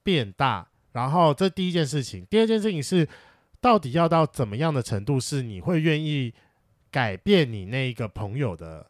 [0.03, 0.67] 变大？
[0.93, 3.07] 然后这第一件事情，第二件事情是。
[3.61, 6.35] 到底要到怎么样的程度，是你会愿意
[6.91, 8.87] 改变你那一个朋友的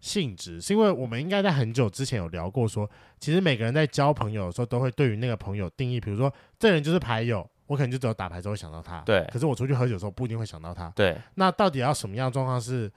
[0.00, 0.60] 性质？
[0.60, 8.98] 是因为我们应该在很久之前有聊过说，说其实每个人在交朋友的时候，都会对于那个朋友定义，比如说这人就是牌友，我可能就只有打牌时候会想到他。
[9.02, 9.24] 对。
[9.32, 10.90] 可是我出去喝酒的时候不一定会想到他。
[10.96, 11.16] 对。
[11.36, 12.90] 那到底要什么样的状况是，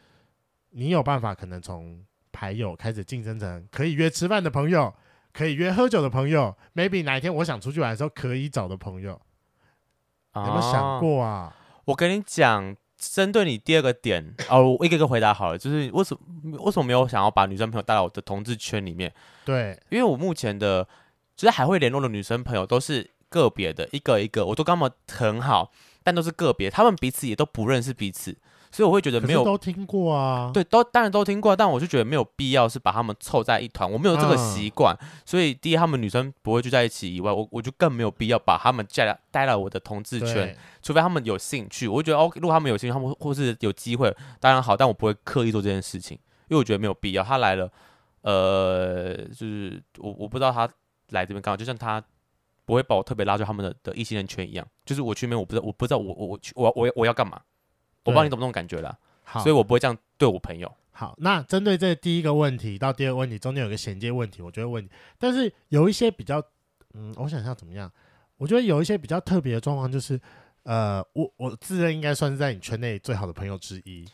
[0.73, 4.93] 你有办法可能从牌友开始晋升成可以约吃饭的朋友，
[5.31, 9.21] 可以约喝酒的朋友，maybe 哪一天我想出去玩的时候可以找的朋友。
[10.35, 11.55] 有没有想过啊？
[11.85, 15.57] 我跟你讲，针对你第二个点 哦，我一个一个回答好了。
[15.57, 19.13] 就是为什么为什么没有想要把女生朋友带到我的同志圈里面？
[19.45, 20.87] 对，因为我目前的，
[21.35, 25.71] 就是还会联络的女生朋友都是个别的，一个一个，我都跟他们很好，
[26.03, 28.35] 但都是个别，他们彼此也都不认识彼此，
[28.73, 46.17] 所以我会觉得没有都听过啊，对，都当然都听过，但我就觉得没有必要是把他们凑在一团，我没有这个习惯，嗯、所以第一，他们女生不会聚在一起以外，我我就更没有必要把他们带来带来我的同志圈，除非他们有兴趣，我会觉得 OK，如果他们有兴趣，他们或是有机会，当然好，但我不会刻意做这件事情，
[46.49, 47.23] 因为我觉得没有必要。
[47.23, 47.71] 他来了，
[48.21, 50.67] 呃，就是我我不知道他
[51.09, 52.03] 来这边干嘛，就像他。
[52.65, 57.43] 不会把我特别拉住他们的的异性恋圈一样，就是我去那边，我不知道，我不知道我我我去我我我要干嘛，对
[58.03, 60.71] 我不知道你懂不懂感觉了，好所以我不会这样对我朋友。
[60.91, 66.41] 好，那针对这第一个问题到第二个问题中间有个衔接问题，我就会问你，但是有一些比较，
[66.93, 67.91] 嗯，我想一下怎么样？
[68.37, 70.19] 我觉得有一些比较特别的状况，就是，
[70.63, 74.05] 呃，我我自认应该算是在你圈内最好的朋友之一。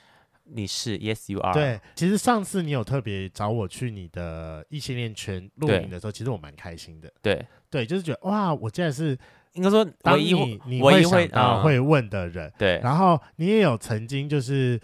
[0.52, 1.54] 你是，Yes you are。
[1.54, 7.12] 对，其实上次你有特别找我去你的异性恋圈录影的时候，其实我蛮开心的。
[7.21, 9.15] 对，对，就是觉得哇，我竟然是
[9.53, 12.47] 应该说唯一你你会想到会问的人。
[12.47, 14.79] 嗯、对，然后你也有曾经就是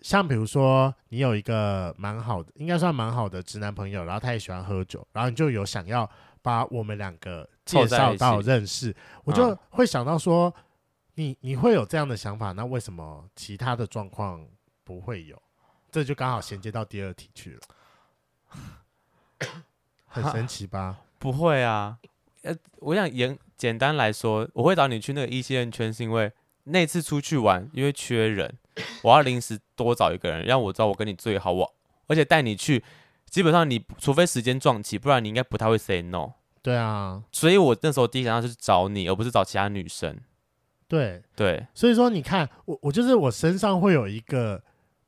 [0.00, 6.08] 像比如说你有一个蛮好的，应该算蛮好的直男朋友，然后他也喜欢喝酒，然后你就有想要
[6.42, 10.62] 把我们两个介绍到认识，我就会想到说，嗯、
[11.14, 14.46] 你你会有这样的想法，那为什么其他的状况？
[14.84, 15.36] 不会有，
[15.90, 17.60] 这就刚好衔接到第二题去了，
[20.08, 20.96] 很神奇吧？
[21.18, 21.98] 不会啊，
[22.42, 26.32] 呃，我想简简单来说，我会找你去那个异性恋圈，是因为
[26.64, 28.56] 那次出去玩，因为缺人，
[29.02, 31.74] 我要临时多找一个人，让我知道我跟你最好，我
[32.06, 32.82] 而且带你去，
[33.28, 36.32] 基本上你除非时间撞期，不然你应该不太会 say no。
[36.62, 40.16] 对啊，所以我那时候第一想到就是找你，而不是找其他女生。
[40.86, 44.62] 对对，所以说你看，我我就是我身上会有一个。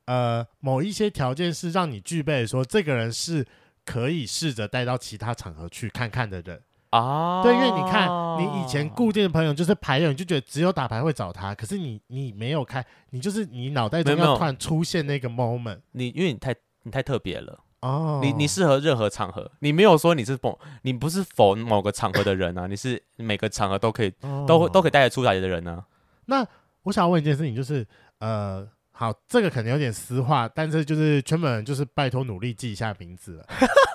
[0.05, 3.45] 呃，某一些条件是让你具备说，这个人是
[3.85, 7.43] 可以试着带到其他场合去看看的人啊。
[7.43, 11.53] 对，因为你看，你以前固定的朋友就是牌友，你就觉得只有打牌会找他。
[11.53, 15.79] 可是你你没有开，你就是你脑袋中要突然出现那个 moment。
[15.91, 19.51] 你因为你太你太特别了哦，你你适合任何场合。
[19.59, 22.67] 你没有说你是否你不是否某个场合的人啊？
[22.67, 25.85] 你是每个场合都可以、哦、都都可以带得出来的人呢、啊。
[26.25, 26.47] 那
[26.83, 27.85] 我想问一件事情，就是
[28.19, 28.67] 呃。
[29.01, 33.45] 好，这个可能有点私话，但是就是圈粉人就是拜托努力记一下名字了。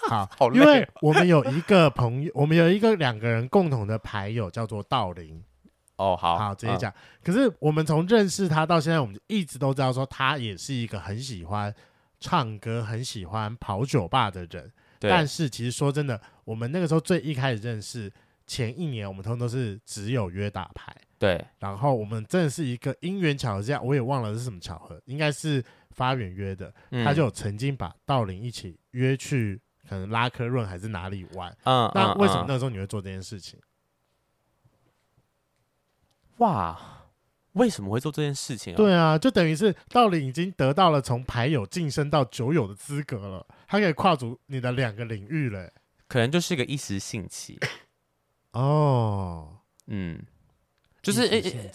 [0.08, 5.40] 好，因为我们有一个朋友，我们有一个两个人共同的牌友叫做道林。
[5.94, 6.90] 哦，好，好，直接讲。
[6.90, 11.72] 嗯、可是我们从认识他到现在，我们一直都知道说他也是一个很喜欢
[12.18, 14.72] 唱歌、很喜欢跑酒吧的人。
[14.98, 18.12] 对但是其实说真的，我们那个时候最一开始认识
[18.44, 20.92] 前一年，我们通常都是只有约打牌。
[21.18, 31.50] 对，然后我们真的是一个因缘巧合之下，我也忘了是什么巧合，应该是发远约的，嗯、他就曾经把道林一起约去，可能拉科润还是哪里玩。
[31.64, 33.58] 嗯，那为什么那个时候你会做这件事情？
[36.36, 36.78] 哇，
[37.52, 38.76] 为什么会做这件事情啊？
[38.76, 45.72] 对啊，就等于是道林已经得到了从牌友晋升到酒友的资格了，他可以跨足你的两个领域了。
[46.08, 47.58] 可能就是一个一时兴起。
[48.52, 50.22] 哦，嗯。
[51.06, 51.70] 就是诶，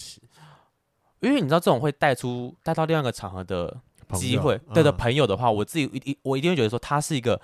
[1.22, 3.78] 因为你知道这种会带出带到另外一个场合的
[4.14, 7.40] 机会，对的朋友的话，我自己一我一定会觉得说他是一个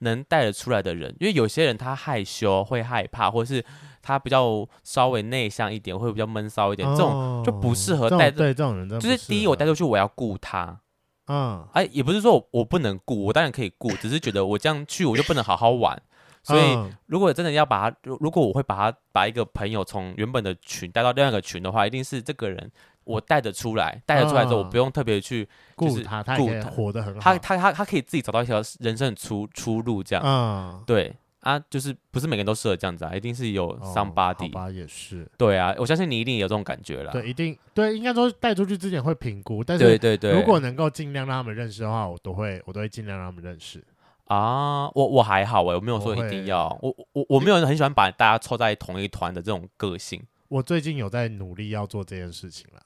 [0.00, 1.14] 能带得出来的人。
[1.18, 3.64] 因为有些人他害羞会害怕，或者是
[4.02, 8.30] 他比较稍微内向一点，会比较闷骚一点，这种就不适合带。
[8.30, 10.80] 对这种人，就是第一我带出去我要顾他，
[11.28, 16.02] 嗯，哎，也不是说我我不能顾，我当然可以顾，只是觉得我这样去我就不能好好玩。
[16.42, 22.70] 所以，如果真的要把他，如果我会把他把一个朋友从原本的群带到另外一个群的话，一定是这个人
[23.04, 43.82] 我带得出来，带得出来之后，我不用特别去顾他，他可以活得很好，他他他他可以自己找到一条人生的出出路，这样，嗯，对啊，就是不是每个人都适合这样子啊，一定是有 somebody，好吧，也是，对啊，我相信你一定有这种感觉了，对，一定对，应该说带出去之前会评估，但是对对对，如果能够尽量让他们认识的话，我都会我都会尽量让他们认识。
[44.30, 50.22] 啊，我我还好哎，我没有说一定要，我我我，没有很喜欢把大家凑在同一团的这种个性。
[50.46, 52.80] 我最近有在努力要做这件事情了，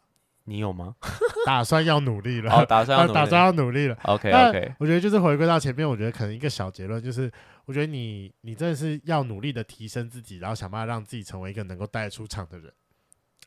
[0.44, 0.94] 你有吗？
[1.44, 3.98] 打算要努力了，哦、打算要打算要努力了。
[4.04, 7.30] OK OK，我觉得就是回归到前面，我觉得可能一个小结论就是，
[7.66, 12.72] 我觉得你你真的是要努力的提升自己，然后想办法让自己成为一个能够带出场的人。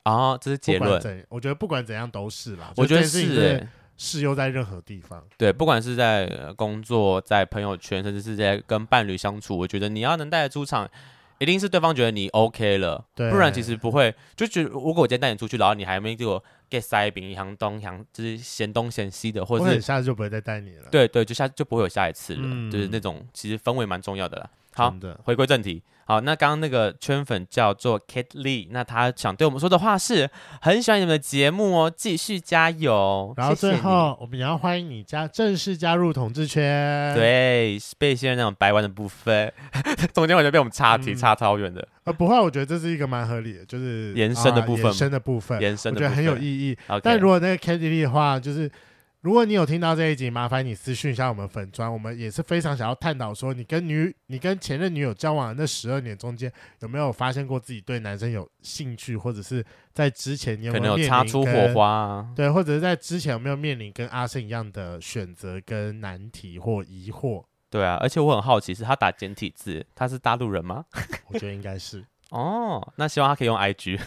[0.04, 1.26] 啊，这是结论。
[1.30, 3.68] 我觉得不管怎样都是啦，我觉得是。
[3.98, 10.88] 适用在任何地方，对，不管是在工作、在朋友圈，甚至是在跟伴侣相处，我觉得你要能带得出场，
[11.40, 20.90] 一定是对方觉得你 OK 了，对，不然其实不会就觉得，如果我今天带你出去，然后你还没给我给塞饼一样东洋，就是嫌东嫌西的，或者是下次就不会再带你了。
[20.92, 24.50] 对对，就下就不会有下一次了，嗯、就是那种其实氛围蛮重要的啦。
[24.78, 25.84] 好，的回归正题。
[26.06, 30.30] 好，那刚刚那个圈粉叫做 Kate Lee，那他想对我们说的话是
[30.62, 33.34] 很喜欢你们的节目哦，继续加油。
[33.36, 37.14] 然后最后我们也要欢迎你加正式加入同志圈。
[37.14, 39.52] 对，被现在那种白玩的部分，
[40.16, 41.86] 中间完全被我们岔题、嗯、岔超远的。
[42.06, 46.78] 呃，不会，我觉得这是一个蛮合理的，就是延伸的部分，延伸的部分，延伸的部分，我觉得很有意义。
[47.04, 48.72] 但如果那个 Kate Lee 的话，就是。
[49.28, 56.50] 如果你有听到这一集，麻烦你私讯一下我们粉砖，我们也是非常想要探讨说，你跟女、你跟前任女友交往的那十二年中间，
[56.80, 59.62] 有没有发现过自己对男生有兴趣，或者是
[59.92, 62.30] 在之前你有没有擦出火花啊？
[62.38, 67.44] 对，或者是在之前有没有面临跟阿胜一样的选择跟难题或疑惑？
[67.70, 70.86] 对啊，而且我很好奇，是他打简体字，他是大陆人吗？
[71.28, 72.02] 我觉得应该是
[72.32, 74.00] 哦，那希望他可以用 IG。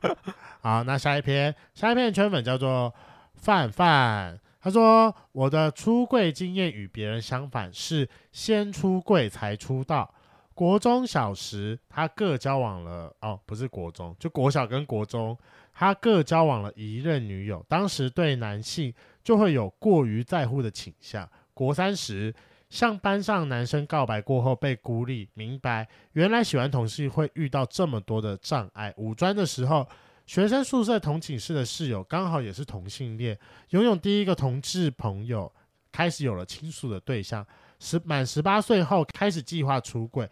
[0.64, 2.94] 好，那下一篇，下一篇的圈粉叫做
[3.34, 4.38] 范范。
[4.64, 10.14] 他说：“我的出柜经验与别人相反，是先出柜才出道。
[10.54, 15.36] 国中小时，他各交往了哦，不是国中，就国小跟国中，
[15.74, 17.66] 他各交往了一任女友。
[17.68, 18.94] 当时对男性
[19.24, 21.28] 就会有过于在乎的倾向。
[21.52, 22.32] 国三时，
[22.70, 28.94] 向班上男生告白过后被孤立，明白原来喜欢同性会遇到这么多的障碍。
[28.96, 29.84] 五专的时候。”
[30.26, 33.38] 学生宿舍同寝室的室友刚好也是同性恋，
[33.70, 35.52] 拥有第一个同志朋友，
[35.90, 37.46] 开始有了倾诉的对象。
[37.80, 40.30] 十满十八岁后开始计划出柜，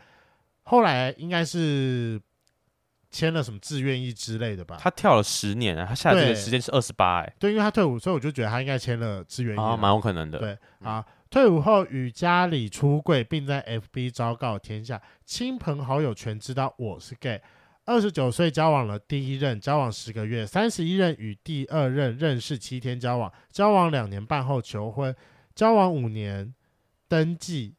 [0.63, 2.21] 后来应该是
[3.11, 4.77] 签了什么志愿役之类的吧？
[4.79, 10.39] 他跳了十年啊，他下来这个时间是二十八哎，对，因为他退伍，所以我就觉得他应该签了志愿役，啊，蛮有可能的。
[10.39, 17.43] 对啊，退伍后与家里出柜，并在 FB 昭告天下，亲朋好友全知道我是 gay。
[17.87, 25.15] 二十九岁交往了第一任，交往十个月；三十一任与第二任认识七天交往，交往两年半后求婚，
[25.55, 26.55] 交往五年
[27.09, 27.75] 登记，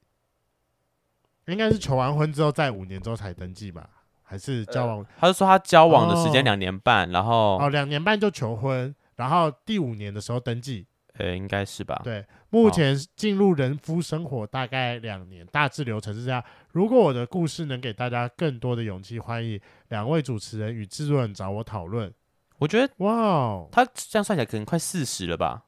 [1.45, 3.89] 应该是求完婚之后在五年之后才登记吧？
[4.23, 4.99] 还是交往？
[4.99, 10.85] 呃、他是说他交往的时间两年半，哦、然后哦两年半就求婚，然后第五年的时候登记。
[11.15, 11.99] 呃，应该是吧。
[12.03, 16.43] 对，目前进入人夫生活大概两年，大致流程是这样。
[16.73, 22.13] 如果我的故事能给大家更多的勇气，欢迎两位主持人与制作人找我讨论。
[22.57, 25.63] 我觉得，哇哦，他这样算起来可能快四十了吧？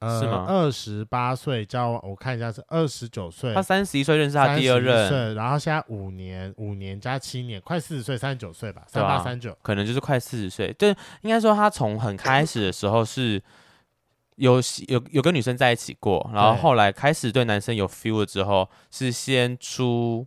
[0.00, 0.44] 呃、是吗？
[0.46, 3.54] 二十八岁交往，我看一下是二十九岁。
[3.54, 10.70] 他三十一岁认识他第二任，然后现在五年，五年加七年，快四十岁，三十九岁吧，三八三九，可能就是快四十岁。
[10.74, 13.42] 对，应该说他从很开始的时候是。
[14.36, 20.26] 有有有跟女生在一起过，然后后来开始对男生有 feel 了之后，是先出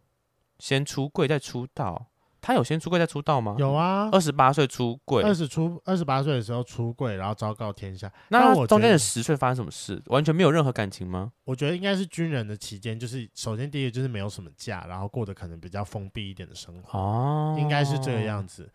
[0.59, 2.07] 先出柜再出道。
[2.39, 3.57] 他有先出柜再出道吗？
[3.59, 8.09] 有啊，二十八岁出柜，二十出二十八岁的时候出柜，然后昭告天下。
[8.29, 10.01] 那我中间的十岁发生什么事？
[10.05, 11.33] 完全没有任何感情吗？
[11.43, 16.97] 我觉得应该是军人的期间，就是首先第一个就是没有什么假，然后过得可能比较封闭一点的生活。
[16.97, 18.71] 哦，应该是这个样子。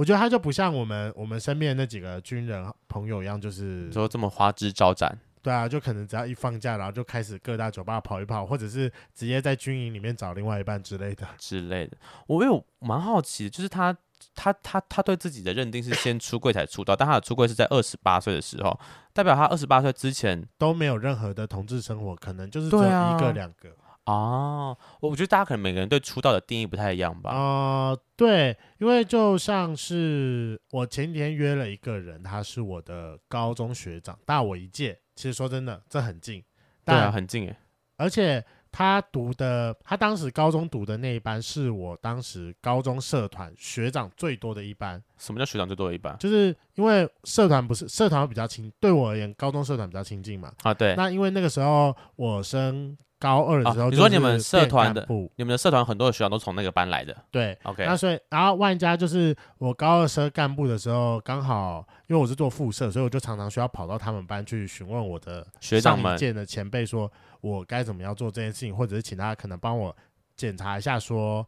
[0.00, 5.14] 我觉得他就不像我们我们身边那几个军人朋友一样，就是说这么花枝招展。
[5.42, 11.98] 对啊，就可能只要一放假，然后就开始各大酒吧跑一跑，或者是直接在军营里面找另外一半之类的之类的。
[12.28, 13.94] 我有蛮好奇，就是他
[14.34, 18.80] 他他他对自己的认定是先出柜才出道，但他的出柜是在二十八岁的时候，
[19.12, 23.68] 代表他二十八岁之前都没有任何的同志生活，可能就是只有一个两个。
[24.06, 27.30] 哦，我觉得大家可能每个人对出道的定义不太一样吧。
[27.30, 34.98] 啊、呃，对，因为就像是我前几天约了一个人，他是我的高中学长，大我一届。
[35.14, 36.42] 其实说真的，这很近。
[36.84, 37.56] 对啊，很近诶。
[37.98, 38.42] 而且
[38.72, 45.00] 他读的，他当时高中读的那一班，是我当时高中社团学长最多的一班。
[45.18, 46.16] 什么叫学长最多的一班？
[46.18, 50.52] 就是因为社团不是社团比较亲，对我而言，高中社团比较亲近嘛。
[50.62, 50.96] 啊，对。
[50.96, 52.96] 那因为那个时候我升。
[53.20, 55.06] 高二的时候、啊，你说你们社团的，
[55.36, 57.14] 你们的社团很多的学长都从那个班来的。
[57.30, 57.84] 对，OK。
[57.84, 67.12] 那所以，然后万家就是我高二升干部的时候，刚好因为我是做副社，所以我就常常需要跑到他们班去询问我的学长们、见的前辈，说
[67.42, 69.94] 我该怎么样做这件事情，或者是请他可能帮我
[70.34, 71.46] 检查一下，说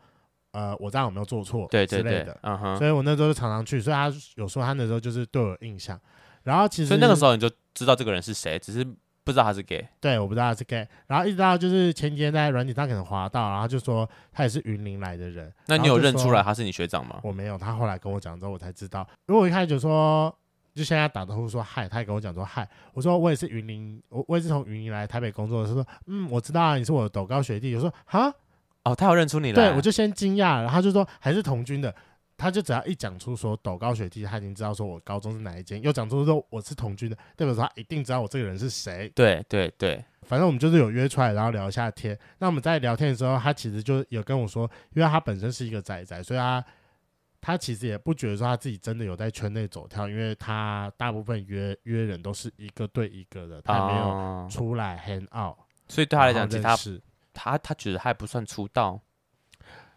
[0.51, 2.39] 呃我这样有没有做错，对之类的。
[2.43, 2.77] 嗯哼。
[2.77, 5.99] 所以我那时候就常常去，所以他有时候他那时候就是对我有印象。
[6.43, 8.87] 然后其实，所以那个时候你就知道这个人是谁，只是。
[9.25, 15.53] 不知道他是 gay，对，我不知道他是 gay，然后一直到就是前几天在软体上可能滑到，然后就说他也是云林来的人。
[15.67, 17.21] 那你有认出来他是你学长吗？
[17.23, 19.07] 我没有，他后来跟我讲之后我才知道。
[19.27, 20.35] 如果我一开始就说，
[20.75, 27.75] 就现在打招呼说嗨，他也跟我讲说嗨，我说我也是云林，我我也是从云林来台北工作的，他说嗯，我知道啊，你是我的斗高学弟。
[27.77, 28.33] 我说哈，
[28.83, 29.55] 哦，他有认出你了。
[29.55, 31.95] 对，我就先惊讶，然后他就说还是同军的。
[32.43, 39.09] 他就只要一讲出说抖高学弟，他已经知道说我高中是哪一间，又讲出说我是同居的，代表说他一定知道我这个人是谁。
[39.15, 42.19] 对对对，反正我们就是有约出来，然后聊一下天。
[42.39, 46.65] 那我们在聊天的时候，他其实就有跟我说，因为他本身是一个仔仔，所以他
[47.41, 56.77] 他其实也不觉得说他自己真的有在圈内走跳，因为他大部分约约人都是一个对一个的，他没有出来 hang out，、哦、所以对他来讲，其实他
[57.33, 59.01] 他他觉得他还不算出道。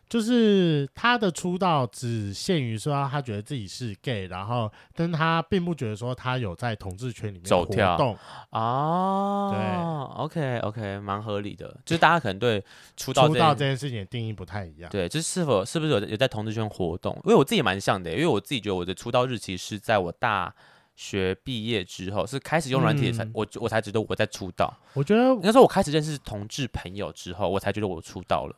[0.08, 8.16] 就是他的出道只限于说他觉得自己是 gay，然后，但他并不觉得说他有在同志圈里面走跳
[8.52, 9.50] 啊。
[9.52, 11.76] 对，OK OK，蛮合理的。
[11.84, 12.64] 就是大家可能对
[12.96, 14.90] 出道出道这件事情的定义不太一样。
[14.92, 17.14] 对，就是是否是不是有有在同志圈活动？
[17.26, 20.54] 因为我自己蛮像的，因为我自己觉得我的出道日期是在我大
[20.96, 24.72] 学毕业之后，是开始用软体才、嗯、我我才觉得我在出道。
[24.94, 28.56] 我觉得应该说，我开始认识同志朋友之后，我才觉得我出道了。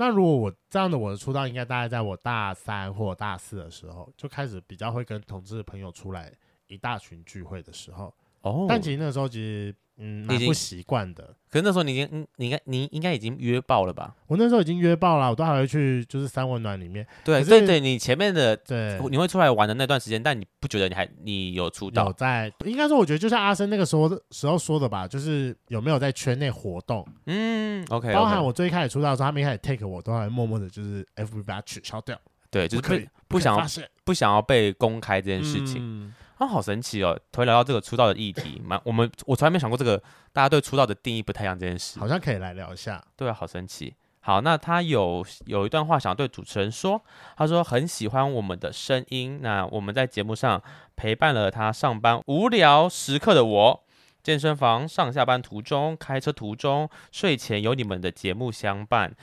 [0.00, 6.32] 那如果我这样的我的出道，应该大概在我大三或大四的时候，就开始比较会跟同志朋友出来
[6.68, 8.14] 一大群聚会的时候。
[8.40, 9.76] 哦，但其实那个时候其实。
[10.00, 11.36] 嗯，蛮不习惯的。
[11.50, 14.14] 可是那时候你已经，嗯，你应该，你应该已经约爆了吧？
[14.28, 17.06] 我那时候已经约爆了，我都还会去，就是三温暖里面。
[17.24, 22.06] 对对对，你前面的，对，你会出来玩的那段时间，但你不觉得你还你有出道？
[22.06, 27.06] 有在，应该说，我觉得就像阿生那个时候的时候说的吧，就是有没有在圈内活动？
[27.26, 32.16] 嗯，OK，包含我最开始出道的时候，他们一开始 take 我，都还默默的，就是 FB 把它取消掉。
[32.50, 32.88] 对，就是
[33.28, 33.66] 不不想要
[34.04, 35.76] 不想要被公开这件事情。
[35.80, 37.18] 嗯啊，好神奇哦！
[37.30, 43.04] 突然聊到这个出道的议题，蛮我们我从来没想过这个大家对出道的定义不太一样这件事，好像可以来聊一下。
[43.14, 43.94] 对啊，好神奇。
[44.20, 47.02] 好，那他有有一段话想对主持人说，
[47.36, 50.62] 他说很喜欢我们的声音，那我们在节目上
[50.96, 53.84] 陪伴了他上班无聊时刻的我，
[54.22, 59.14] 健身房上下班途中、开车途中、睡前有你们的节目相伴，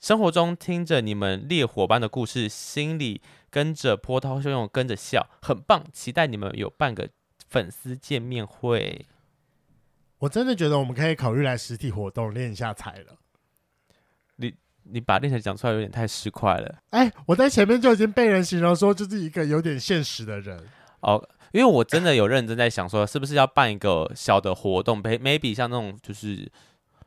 [0.00, 3.20] 生活中听着你们烈火般的故事，心里。
[3.50, 5.82] 跟着波涛汹涌，跟着笑，很棒！
[5.90, 7.08] 期待你们有办个
[7.48, 9.06] 粉丝见面会。
[10.18, 13.16] 我真的觉得我们可以考虑来实体活动练一下才了。
[14.36, 16.78] 你你把练才讲出来有点太失快了。
[16.90, 20.62] 哎、欸，我在前面就已经被人形容说就是一个有点现实的人
[21.00, 26.52] 哦，因为我真的有认真在想说，是不是要办一个小的活动，maybe 像那种就是。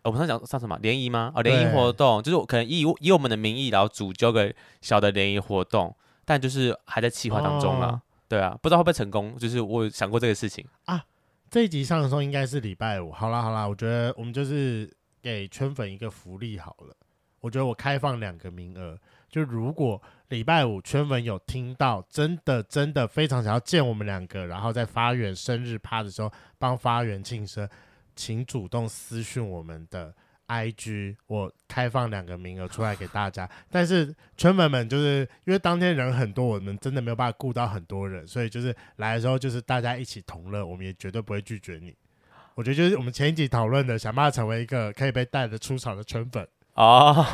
[0.04, 1.32] 我们上讲上什么联谊吗？
[1.36, 5.96] 哦，联谊活动就是可能以以我们的名义，然后组织个小的联谊活动。
[6.24, 9.36] 但就是还在计划当中了，哦，对啊，不知道会不会成功。
[9.38, 11.04] 就是我有想过这个事情啊。
[11.50, 13.12] 这一集上的时候应该是礼拜五。
[13.12, 14.90] 好啦好啦，我觉得我们就是
[15.22, 16.96] 给圈粉一个福利好了。
[17.42, 18.98] 我觉得我开放两个名额，
[19.28, 27.68] 就如果礼拜五圈粉有听到，真的真的非常想要见我们两个，然后在发源生日趴的时候帮发源庆生，
[28.22, 30.14] 请主动私讯我们的。
[30.46, 41.96] I G 我开放两个名额出来给大家， 但是圈粉们就是因为当天人很多，我们真的没有办法顾到很多人，所以就是来的时候就是大家一起同乐，我们也绝对不会拒绝你。
[42.56, 47.26] 我觉得就是我们前一集讨论的，想办法成为一个可以被带着出场的圈粉哦。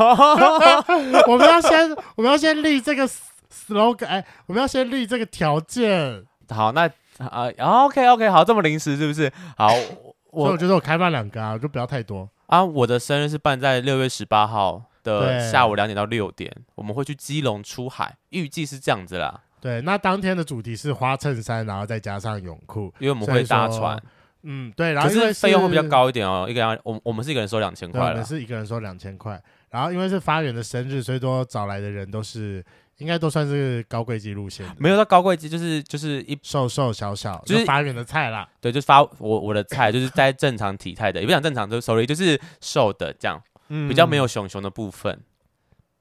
[1.27, 3.09] 我们要先我们要先立这个
[3.51, 6.23] slogan，哎，我们要先立这个条件。
[6.49, 9.31] 好，那啊、呃、OK OK，好，这么临时是不是？
[9.57, 10.06] 好，我
[10.43, 12.29] 所以我觉得我开放两个啊，就不要太多。
[12.47, 19.41] 啊，我的生日是办在六月十八号的下午两点到六点，我们会去基隆出海，预计是这样子啦。
[19.59, 24.01] 对，那当天的主题是花衬衫，然后再加上泳裤，因为我们会搭船。
[24.43, 32.63] 嗯，对，然后可是费用会比较高一点哦，一个人我我们是一个人收两千块，我们是一个人收两千块，然后因为是发源的生日，所以说找来的人都是。
[32.97, 38.49] 应该都算是高贵级路线，没有到高贵级，就是就是一瘦瘦小小，就是发源的菜啦。
[38.59, 43.39] 对，就是发我我的菜，就是在正常体态的，也不讲正常，就 sorry，就是瘦的这样，
[43.69, 45.21] 嗯、比较没有熊熊的部分。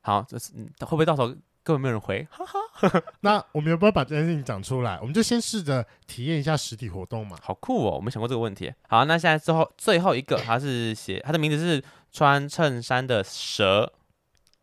[0.01, 1.29] 好，这是会不会到时候
[1.63, 2.27] 根本没有人回？
[2.31, 3.03] 哈哈。
[3.21, 4.99] 那我们有没有把这件事情讲出来？
[5.01, 7.37] 我们就先试着体验一下实体活动嘛。
[7.43, 8.73] 好酷哦，我没想过这个问题。
[8.89, 13.93] 好，那现在最后最后一个，他是写他的名字是穿衬衫的蛇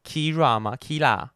[0.03, 1.29] ，Kira 吗？Kira。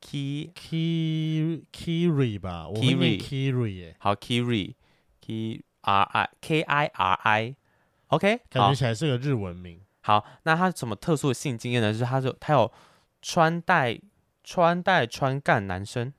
[0.00, 4.74] K K Kiri 吧，Kiri Kiri 好 Kiri
[5.20, 9.80] K R I K I R I，OK，感觉起来是个日文名。
[10.02, 11.92] 好，那他什么特殊的性经验呢？
[11.92, 12.72] 就是他说他有
[13.20, 14.00] 穿戴
[14.42, 16.12] 穿戴穿干男生，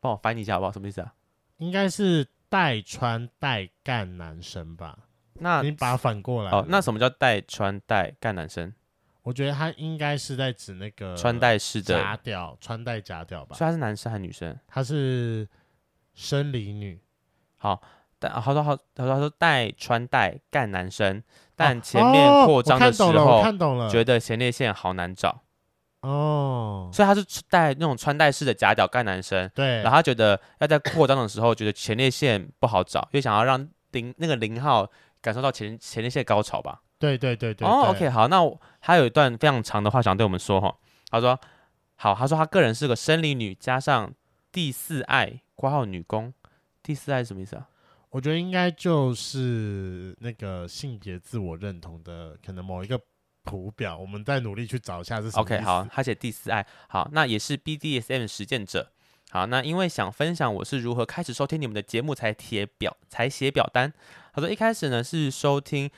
[0.00, 0.72] 帮我翻译一下好不好？
[0.72, 1.14] 什么意思啊？
[1.58, 4.98] 应该是带穿带干男生吧？
[5.34, 6.50] 那你把它反过来。
[6.50, 8.74] 哦，那什么叫带穿带干男生？
[9.22, 13.54] 我觉得他应该是在指那个穿戴式的假屌，穿戴假屌吧？
[13.56, 14.58] 所以他是男生还是女生？
[14.66, 15.46] 他是
[16.14, 17.00] 生理女。
[17.58, 17.80] 好，
[18.18, 21.22] 但好多好，他说他说带穿戴干男生，
[21.54, 25.42] 但前面扩张的时候，看懂了，觉得前列腺好难找。
[26.00, 29.46] 哦，所以他是戴那种穿戴式的假屌干男生。
[29.54, 34.90] 对，然后他觉得要在扩张的时候，觉得前列腺不好找，又想要让零那个零号
[35.20, 36.80] 感受到前前列腺高潮吧。
[37.00, 37.66] 对对对对。
[37.66, 40.76] 哦，OK，好，那我还有一段非常长的话想对我们说哈。
[41.10, 41.36] 他说，
[41.96, 44.12] 好，他说他个人是个生理女，加上
[44.52, 46.32] 第四爱括号女工，
[46.82, 47.66] 第四爱是什么意思啊？
[48.10, 53.00] 我觉得应该就是那个性别自我认同的可能某一个
[53.44, 55.42] 图表，我们再努力去找一下是什么。
[55.42, 58.92] OK，好，他写第四爱，好，那也是 BDSM 实践者。
[59.30, 63.92] 好，那因为想分享我是如何开始收听你们的节目，才贴表才写表单。
[64.34, 65.88] 他说一开始呢是收听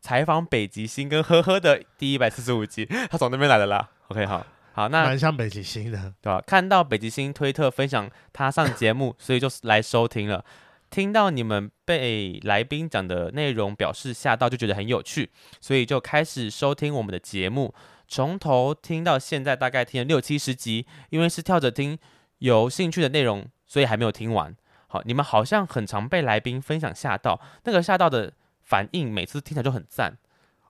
[0.00, 3.88] 采访北极星跟呵呵的第一百四十五集， 他从那边来的啦。
[4.08, 6.40] OK，好，好，那蛮像北极星的，对吧？
[6.46, 10.44] 看到北极星推特分享他上节目，所以就来收听了。
[10.88, 15.30] 听到你们被来宾讲的内容表示吓到，就觉得很有趣，
[15.60, 17.74] 所以就开始收听我们的节目，
[18.06, 20.86] 从头听到现在，大概听了六七十集。
[21.10, 21.98] 因为是跳着听，
[22.38, 24.54] 有兴趣的内容，所以还没有听完。
[24.86, 28.32] 好，你们好像很常被来宾分享吓到，那个吓到的
[28.66, 30.18] 反应，每次听起来就很赞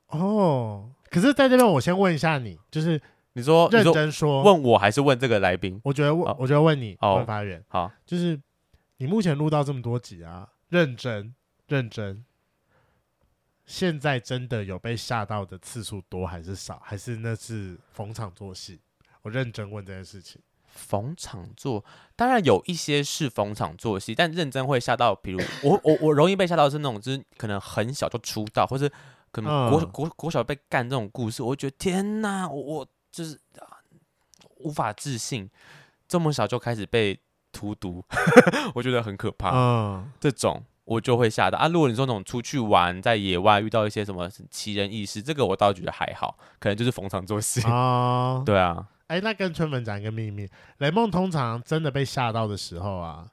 [0.07, 0.92] 哦。
[1.11, 5.80] 可是在这边，我先问一下你，就是你说认真说，问我还是问这个来宾？
[5.82, 8.40] 我觉得问，哦、我觉得问你，哦，问发源，好，就是。
[8.99, 11.34] 你目前录到这么多集啊，认真
[11.68, 12.24] 认真，
[13.66, 16.80] 现在真的有被吓到的次数多还是少？
[16.82, 18.80] 还是那是逢场作戏？
[19.20, 20.40] 我认真问这件事情。
[20.77, 25.14] 逢场作，当然有一些是逢场作戏，但认真会吓到。
[25.14, 28.89] 比如我我我容易被吓到的是那种，就是可能很小就出道，或是
[29.33, 33.41] 可能国、嗯、国国小被干这种故事，我会觉得天哪，我我就是
[34.59, 35.51] 无法置信，
[36.07, 37.18] 这么小就开始被。
[37.53, 38.05] 荼毒，
[38.74, 39.51] 我觉得很可怕。
[39.55, 41.68] 嗯，这种我就会吓到啊。
[41.68, 48.43] 如果你说那种出去玩，在野外遇到一些什么奇人异事，这个我倒觉得还好，可能就是逢场作戏啊。
[48.45, 50.48] 对啊，哎、欸，那跟春粉讲一个秘密，
[50.78, 53.26] 雷梦通常真的被吓到的时候啊，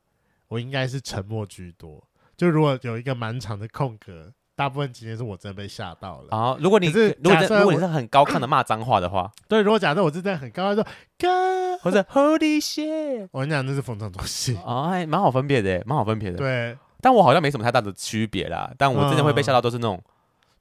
[0.48, 2.04] 我应该是沉默居多。
[2.36, 4.34] 就如果有一个蛮长的空格。
[4.56, 6.56] 大部分今天是我真的被吓到了啊！
[6.60, 10.86] 如果你是如果如果你是很高亢的骂脏话的话， 对，如果假设我是在很高亢说
[11.18, 16.38] 哥或者 Holy shit，我跟你讲那是逢场作戏啊，还蛮好分别的，蛮好分别的。
[16.38, 18.72] 对，但我好像没什么太大的区别啦。
[18.78, 20.00] 但我真的会被吓到，都是那种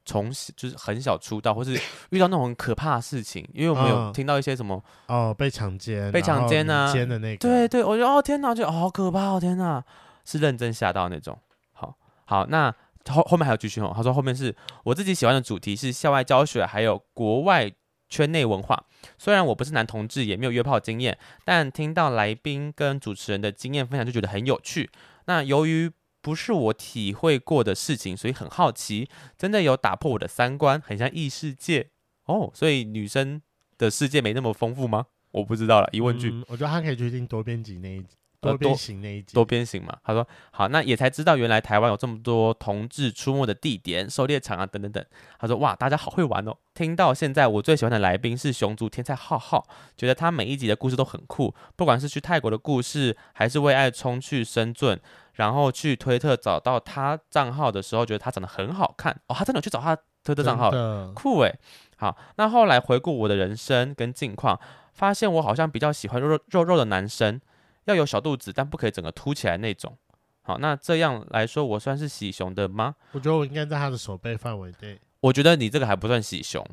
[0.05, 1.79] 从小就是很小出道，或是
[2.11, 9.83] 遇到那种很可怕的事情，因为我们有听到一些什么哦，被强奸、被强奸啊，奸的那个，对对，我觉得哦天哪，就好可怕哦天哪，
[10.25, 11.39] 是认真吓到那种。
[11.73, 12.75] 好，好那。
[13.11, 17.69] 后后面还有继续哦，他说后面是我自己喜欢的主题是校外教学，还有国外
[18.09, 18.81] 圈内文化。
[19.19, 24.89] 虽然我不是男同志，也没有约炮经验，但听到来宾跟主持人的经验分享，就觉得很有趣。
[25.25, 25.91] 那由于
[26.23, 31.91] 不是我体会过的事情，所以很好奇，真的有打破我的三观，很像异世界
[32.27, 32.51] 哦。
[32.55, 33.43] 所以女生
[33.77, 35.07] 的世界没那么丰富吗？
[35.33, 36.33] 我不知道了，疑问句。
[36.47, 38.17] 我觉得他可以决定多编辑那一集。
[38.51, 39.97] 多边形那一集，多边形嘛。
[40.05, 45.05] 他说好，那也才知道原来台湾有这么多同志出没的地点、狩猎场啊，等等等。
[45.39, 46.57] 他说哇，大家好会玩哦。
[46.75, 49.65] 听到现在，我最喜欢的来宾是熊族天才浩浩，
[49.97, 54.99] 觉得他每一集的故事都很酷，不管是去泰国的故事，还是为爱冲去深圳，
[55.35, 59.35] 然后去推特找到他账号的时候，觉得他长得很好看哦。
[59.39, 60.73] 他真的有去找他推特账号，
[61.15, 61.59] 酷诶。
[61.97, 64.59] 好，那后来回顾我的人生跟近况，
[64.93, 67.41] 发现我好像比较喜欢肉肉肉肉的男生。
[67.85, 69.97] 要有小肚子，但不可以整个凸起来那种。
[70.43, 72.97] 好，那这样来说，我算是喜熊的吗？
[73.13, 74.99] 我觉得我应该在他的手背范围内。
[75.21, 76.67] 我觉得你这个还不算喜熊。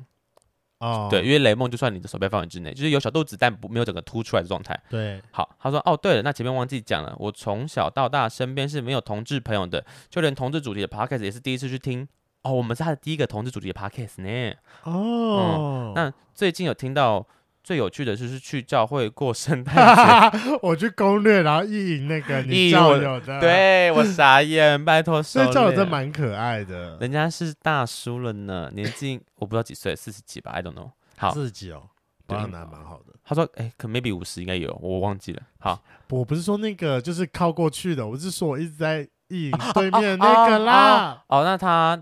[0.80, 4.82] 哦，对，因为雷梦就算你的手背范围之内，就是有小肚子，但不没有整个凸出来的状态。
[4.90, 12.08] 对，好，他说哦，对了，那前面忘记讲了，我从小到大身边是没有同志朋友的，就连同志主题的 podcast 也是第一次去听。
[12.42, 14.56] 哦，我们是他的第一个同志主题的 podcast 呢。
[14.84, 17.28] 哦、嗯，那最近有听到。
[17.70, 19.76] 最有趣的就是去教会过圣 诞
[20.32, 30.90] 节， 我去攻略，然后意淫那个你教友的，对 我傻眼，拜托，这教友真蛮可爱的，人家是大叔了呢，年纪我不知道几岁，四十几吧，I don't know。
[31.16, 31.84] 好，四十几哦，
[32.26, 33.14] 保养的蛮好的。
[33.24, 35.44] 他说，哎、欸，可 maybe 五十应该有，我忘记了。
[35.60, 41.24] 好，我不是说那个就是靠过去的，我是说我一直在意淫对面那个啦。
[41.28, 42.02] 哦，那他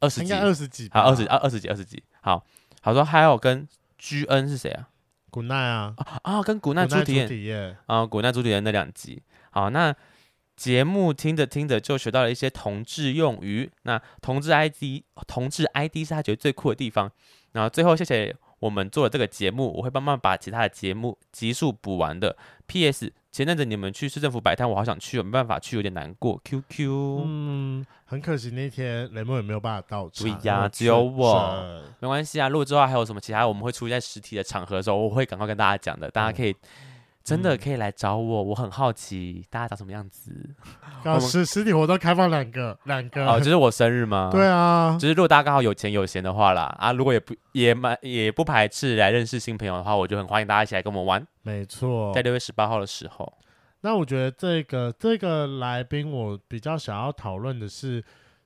[0.00, 2.02] 二十几，应该二十几，好，二十二二十几，二十几。
[2.22, 2.42] 好，
[2.80, 3.68] 好说还有跟。
[3.98, 4.88] 居恩是谁啊？
[5.30, 9.22] 古奈啊啊，跟古奈主体耶啊，古奈主体的那两集。
[9.50, 9.94] 好，那
[10.56, 13.70] 节目听着听着就学到了一些同志用语。
[13.82, 17.10] 那同志 ID，同志 ID 是他觉得最酷的地方。
[17.52, 22.36] 然后最后谢谢我们做了这个节目，我会慢慢把其他的节目集数补完的。
[22.68, 23.12] P.S.
[23.32, 26.40] 前阵子你们去市政府摆摊，我好想去，我没办法去，有点难过。
[26.44, 27.22] Q.Q.
[27.26, 30.24] 嗯，很可惜那天雷梦也没有办法到场。
[30.24, 31.82] 对呀，只有我。
[31.98, 36.52] 没关系啊，如果之后还有什么其他，我们会出现在实体的场合的时候，我会赶快跟大家讲的，大家可以。
[36.52, 36.87] 嗯
[37.28, 40.32] 真的可以来找我，我很好奇大家长什么样子。
[41.20, 44.30] 实实体活动开放两个，两个哦，就是我生日吗？
[44.32, 51.26] 对啊， 就是如果大家刚好有钱有闲的话啦，啊，如果也不也蛮也不排斥来认识新朋友的话，我就很欢迎大家一起来跟我们玩。
[51.42, 53.32] 没错，在六月十八号的时候。
[53.82, 58.02] 那我觉得这个这个来宾，我比较想要讨论的是，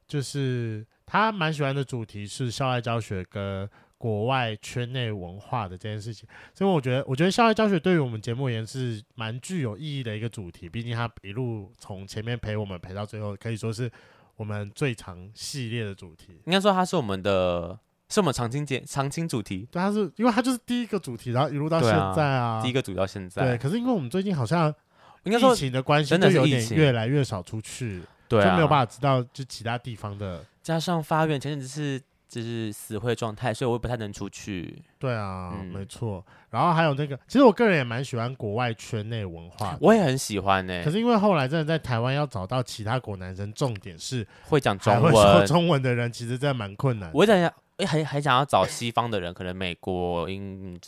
[0.07, 3.69] 就是他蛮喜欢的主题是校外教学跟。
[4.03, 10.69] 国外圈内文化的这件事情，所以我觉得，我觉得校外教学对于我们节目而言是蛮具有意义的一个主题。
[10.69, 13.89] 毕竟它一路从前面陪我们陪到最后，可以说是
[14.35, 16.41] 我们最长系列的主题。
[16.47, 17.79] 应该说它是我们的，
[18.09, 19.69] 是我们长青节长青主题。
[19.71, 23.45] 对，它是因为它就是第一个主题，然后一路到现在啊，啊第一个主题到现在。
[23.45, 24.75] 对，可是因为我们最近好像
[25.23, 30.45] 应该说疫情的关系，真的有点越来越少出去，对、啊，就没有办法知道就其他地方的。
[30.61, 32.03] 加上发源前阵子是。
[32.33, 34.83] 就是死灰状态，所以我也不太能出去。
[34.99, 36.25] 对啊，嗯、没错。
[36.49, 40.83] 然后还有那个，其实我个人也蛮喜欢国外圈内文化，我也很喜欢呢、欸。
[40.83, 47.11] 可是因为后来真的在台湾要找到其他国男生，重点是会讲中文、会说中文的人，其实真的蛮困难。
[47.13, 47.53] 我想想，
[47.87, 50.81] 还还想要找西方的人，可能美国、英、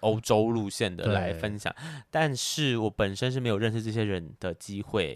[0.00, 1.70] 欧洲路线的来分享，
[2.10, 5.14] 但是我本身是没有认识这些人的机会。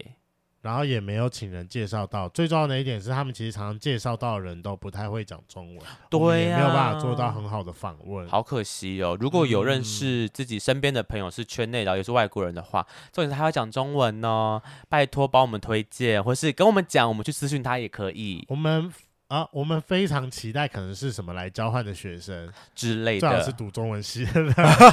[0.63, 9.17] 然后也没有请人介绍到，最重要的一点是，他们其实常常介绍到的人都不太会讲中文，对没有办法做到很好的访问，好可惜哦。
[9.21, 18.45] 如果有认识自己身边的朋友是圈内的，也是外国人的话，重点是他要讲中文哦，拜托帮我们推荐，或是跟我们讲，我们去私讯他也可以。
[18.49, 18.93] 我们。
[19.31, 24.43] 啊，我们非常期待可能是什么来交换的学生之类的，最好是读中文系的，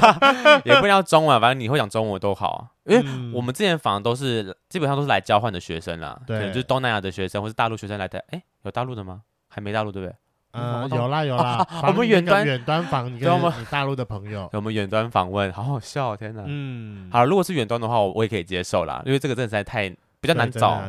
[0.64, 2.68] 也不一定要中文，反正你会讲中文都好。
[2.84, 8.24] 因为我们之前访都是基本上都是来交换的学生啦，对，可能就是东南亚的学生或是大陆学生来的。
[8.28, 9.22] 哎，有大陆的吗？
[9.48, 10.14] 还没大陆对不对？
[10.52, 11.66] 嗯，有啦 有啦。
[11.88, 16.44] 我们远端远端访，你跟我们大陆的朋友，我们远端访问，好好笑，天哪。
[16.46, 20.80] 嗯，好，如果是远端的话，我我也可以接受啦，因为这个真的实在太比较难找。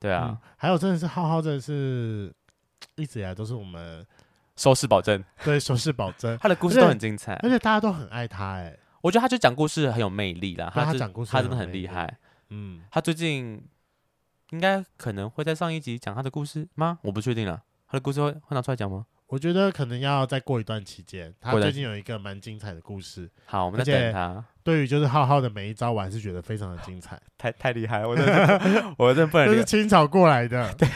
[0.00, 2.32] 对啊，还有真的是浩浩，真的是。
[2.96, 4.04] 一直以来都是我们
[4.56, 6.36] 收视保证，对，收视保证。
[6.40, 8.54] 他的故事都很精彩，而且大家都很爱他。
[8.54, 10.70] 哎，我觉得他就讲故事很有魅力啦。
[10.74, 12.18] 他讲故事，他真的很厉害。
[12.50, 13.62] 嗯，他最近
[14.50, 16.98] 应该可能会在上一集讲他的故事吗？
[17.02, 17.62] 我不确定了。
[17.88, 19.06] 他的故事会会拿出来讲吗？
[19.26, 21.34] 我觉得可能要再过一段期间。
[21.40, 23.28] 他最近有一个蛮精彩的故事。
[23.44, 24.44] 好，我们再等他。
[24.62, 28.08] 对于就是浩浩的每一招，我还是觉得非常的精彩，太太厉害了。
[28.08, 29.48] 我真的， 我真的不能。
[29.48, 30.72] 这 是清朝过来的。
[30.78, 30.88] 对。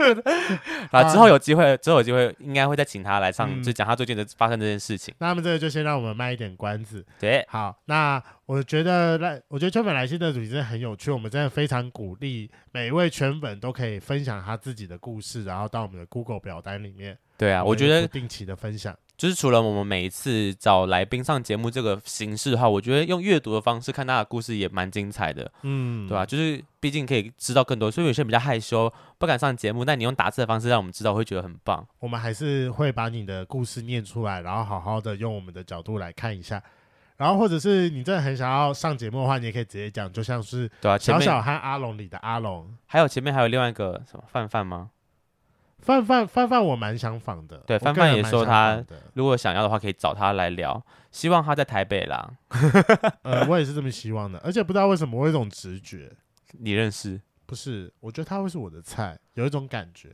[0.90, 5.14] 啊，之后有机会，之后有机会，应该会再请他来上，嗯、就讲他最近的发生这件事情。
[5.18, 7.04] 那么这个就先让我们卖一点关子。
[7.18, 17.16] 对，好，那我觉得来，我觉得圈粉来信的主题真的很有趣，我们真的非常鼓励每一位圈粉都可以分享他自己的故事，然后到我们的 Google 表单里面。
[17.36, 18.94] 对啊，我觉得定期的分享。
[19.20, 26.24] 就是除了我们每一次找来宾上节目这个形式的话，我觉得用阅读的方式看他的故事也蛮精彩的，嗯，对吧？
[26.24, 29.84] 就是毕竟可以知道更多，所以有些人比较害羞，不敢上节目。
[29.84, 31.86] 但你用打字的方式让我们知道，我会觉得很棒。
[31.98, 36.62] 我们还是会把你的故事念出来，然后好好的用我们的角度来看一下。
[37.18, 44.88] 然后或者是你真的很想要上节目的话，你也可以直接讲，就像是对啊，小小和阿龙里的阿龙，还有前面还有另外一个什么范范吗？
[45.82, 47.58] 范范范范，我蛮想访的。
[47.66, 48.82] 对，范范也说他
[49.14, 50.82] 如果想要的话，可以找他来聊。
[51.10, 52.30] 希望他在台北啦。
[53.22, 54.38] 呃，我也是这么希望的。
[54.44, 56.12] 而且不知道为什么，我有一种直觉。
[56.52, 57.20] 你认识？
[57.46, 60.10] 不是，我觉得他会是我的菜，有一种感觉。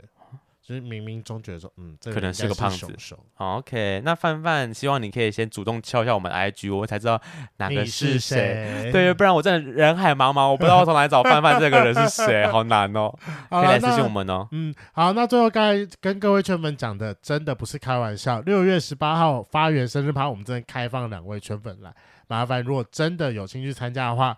[0.67, 2.93] 就是冥冥中觉得说，嗯，这个、可能是个胖子。
[3.35, 7.23] 好，OK，那范范，希望你可以先主动敲一下我们的 IG，我才知道
[7.59, 8.91] 哪个是谁。
[8.91, 13.17] 对，不然我真的人海茫茫，我不知道从哪里找范范这个人是谁， 好难哦。
[13.49, 14.49] 可以来私信我们哦。
[14.51, 18.41] 嗯，好，那最后刚才跟各位圈粉讲的，真的不是开玩笑。
[18.41, 21.95] 六月十八号发源生日趴，我们真的开放两位圈粉来，
[22.27, 24.37] 麻烦如果真的有兴趣参加的话，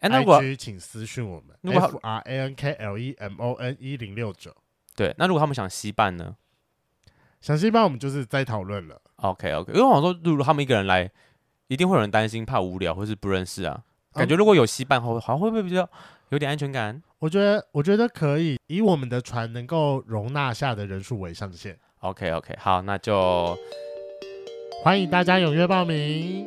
[0.00, 4.54] 哎，那我请私讯我们，F R A N K L E M O N 一零六九。
[4.96, 6.34] 对，那如果他们想携伴呢？
[7.40, 9.00] 想携伴，我们就是在讨论了。
[9.16, 11.08] OK OK，因为我想说，如果他们一个人来，
[11.68, 13.84] 一定会有人担心，怕无聊或是不认识啊。
[14.14, 15.88] 感觉如果有携伴后，好像会不会比较
[16.30, 17.00] 有点安全感？
[17.18, 21.78] 我觉得，我觉得可以以我们的船能够容纳下的人数为上限。
[22.00, 23.56] OK OK，好，那就
[24.82, 26.46] 欢迎大家踊跃报名。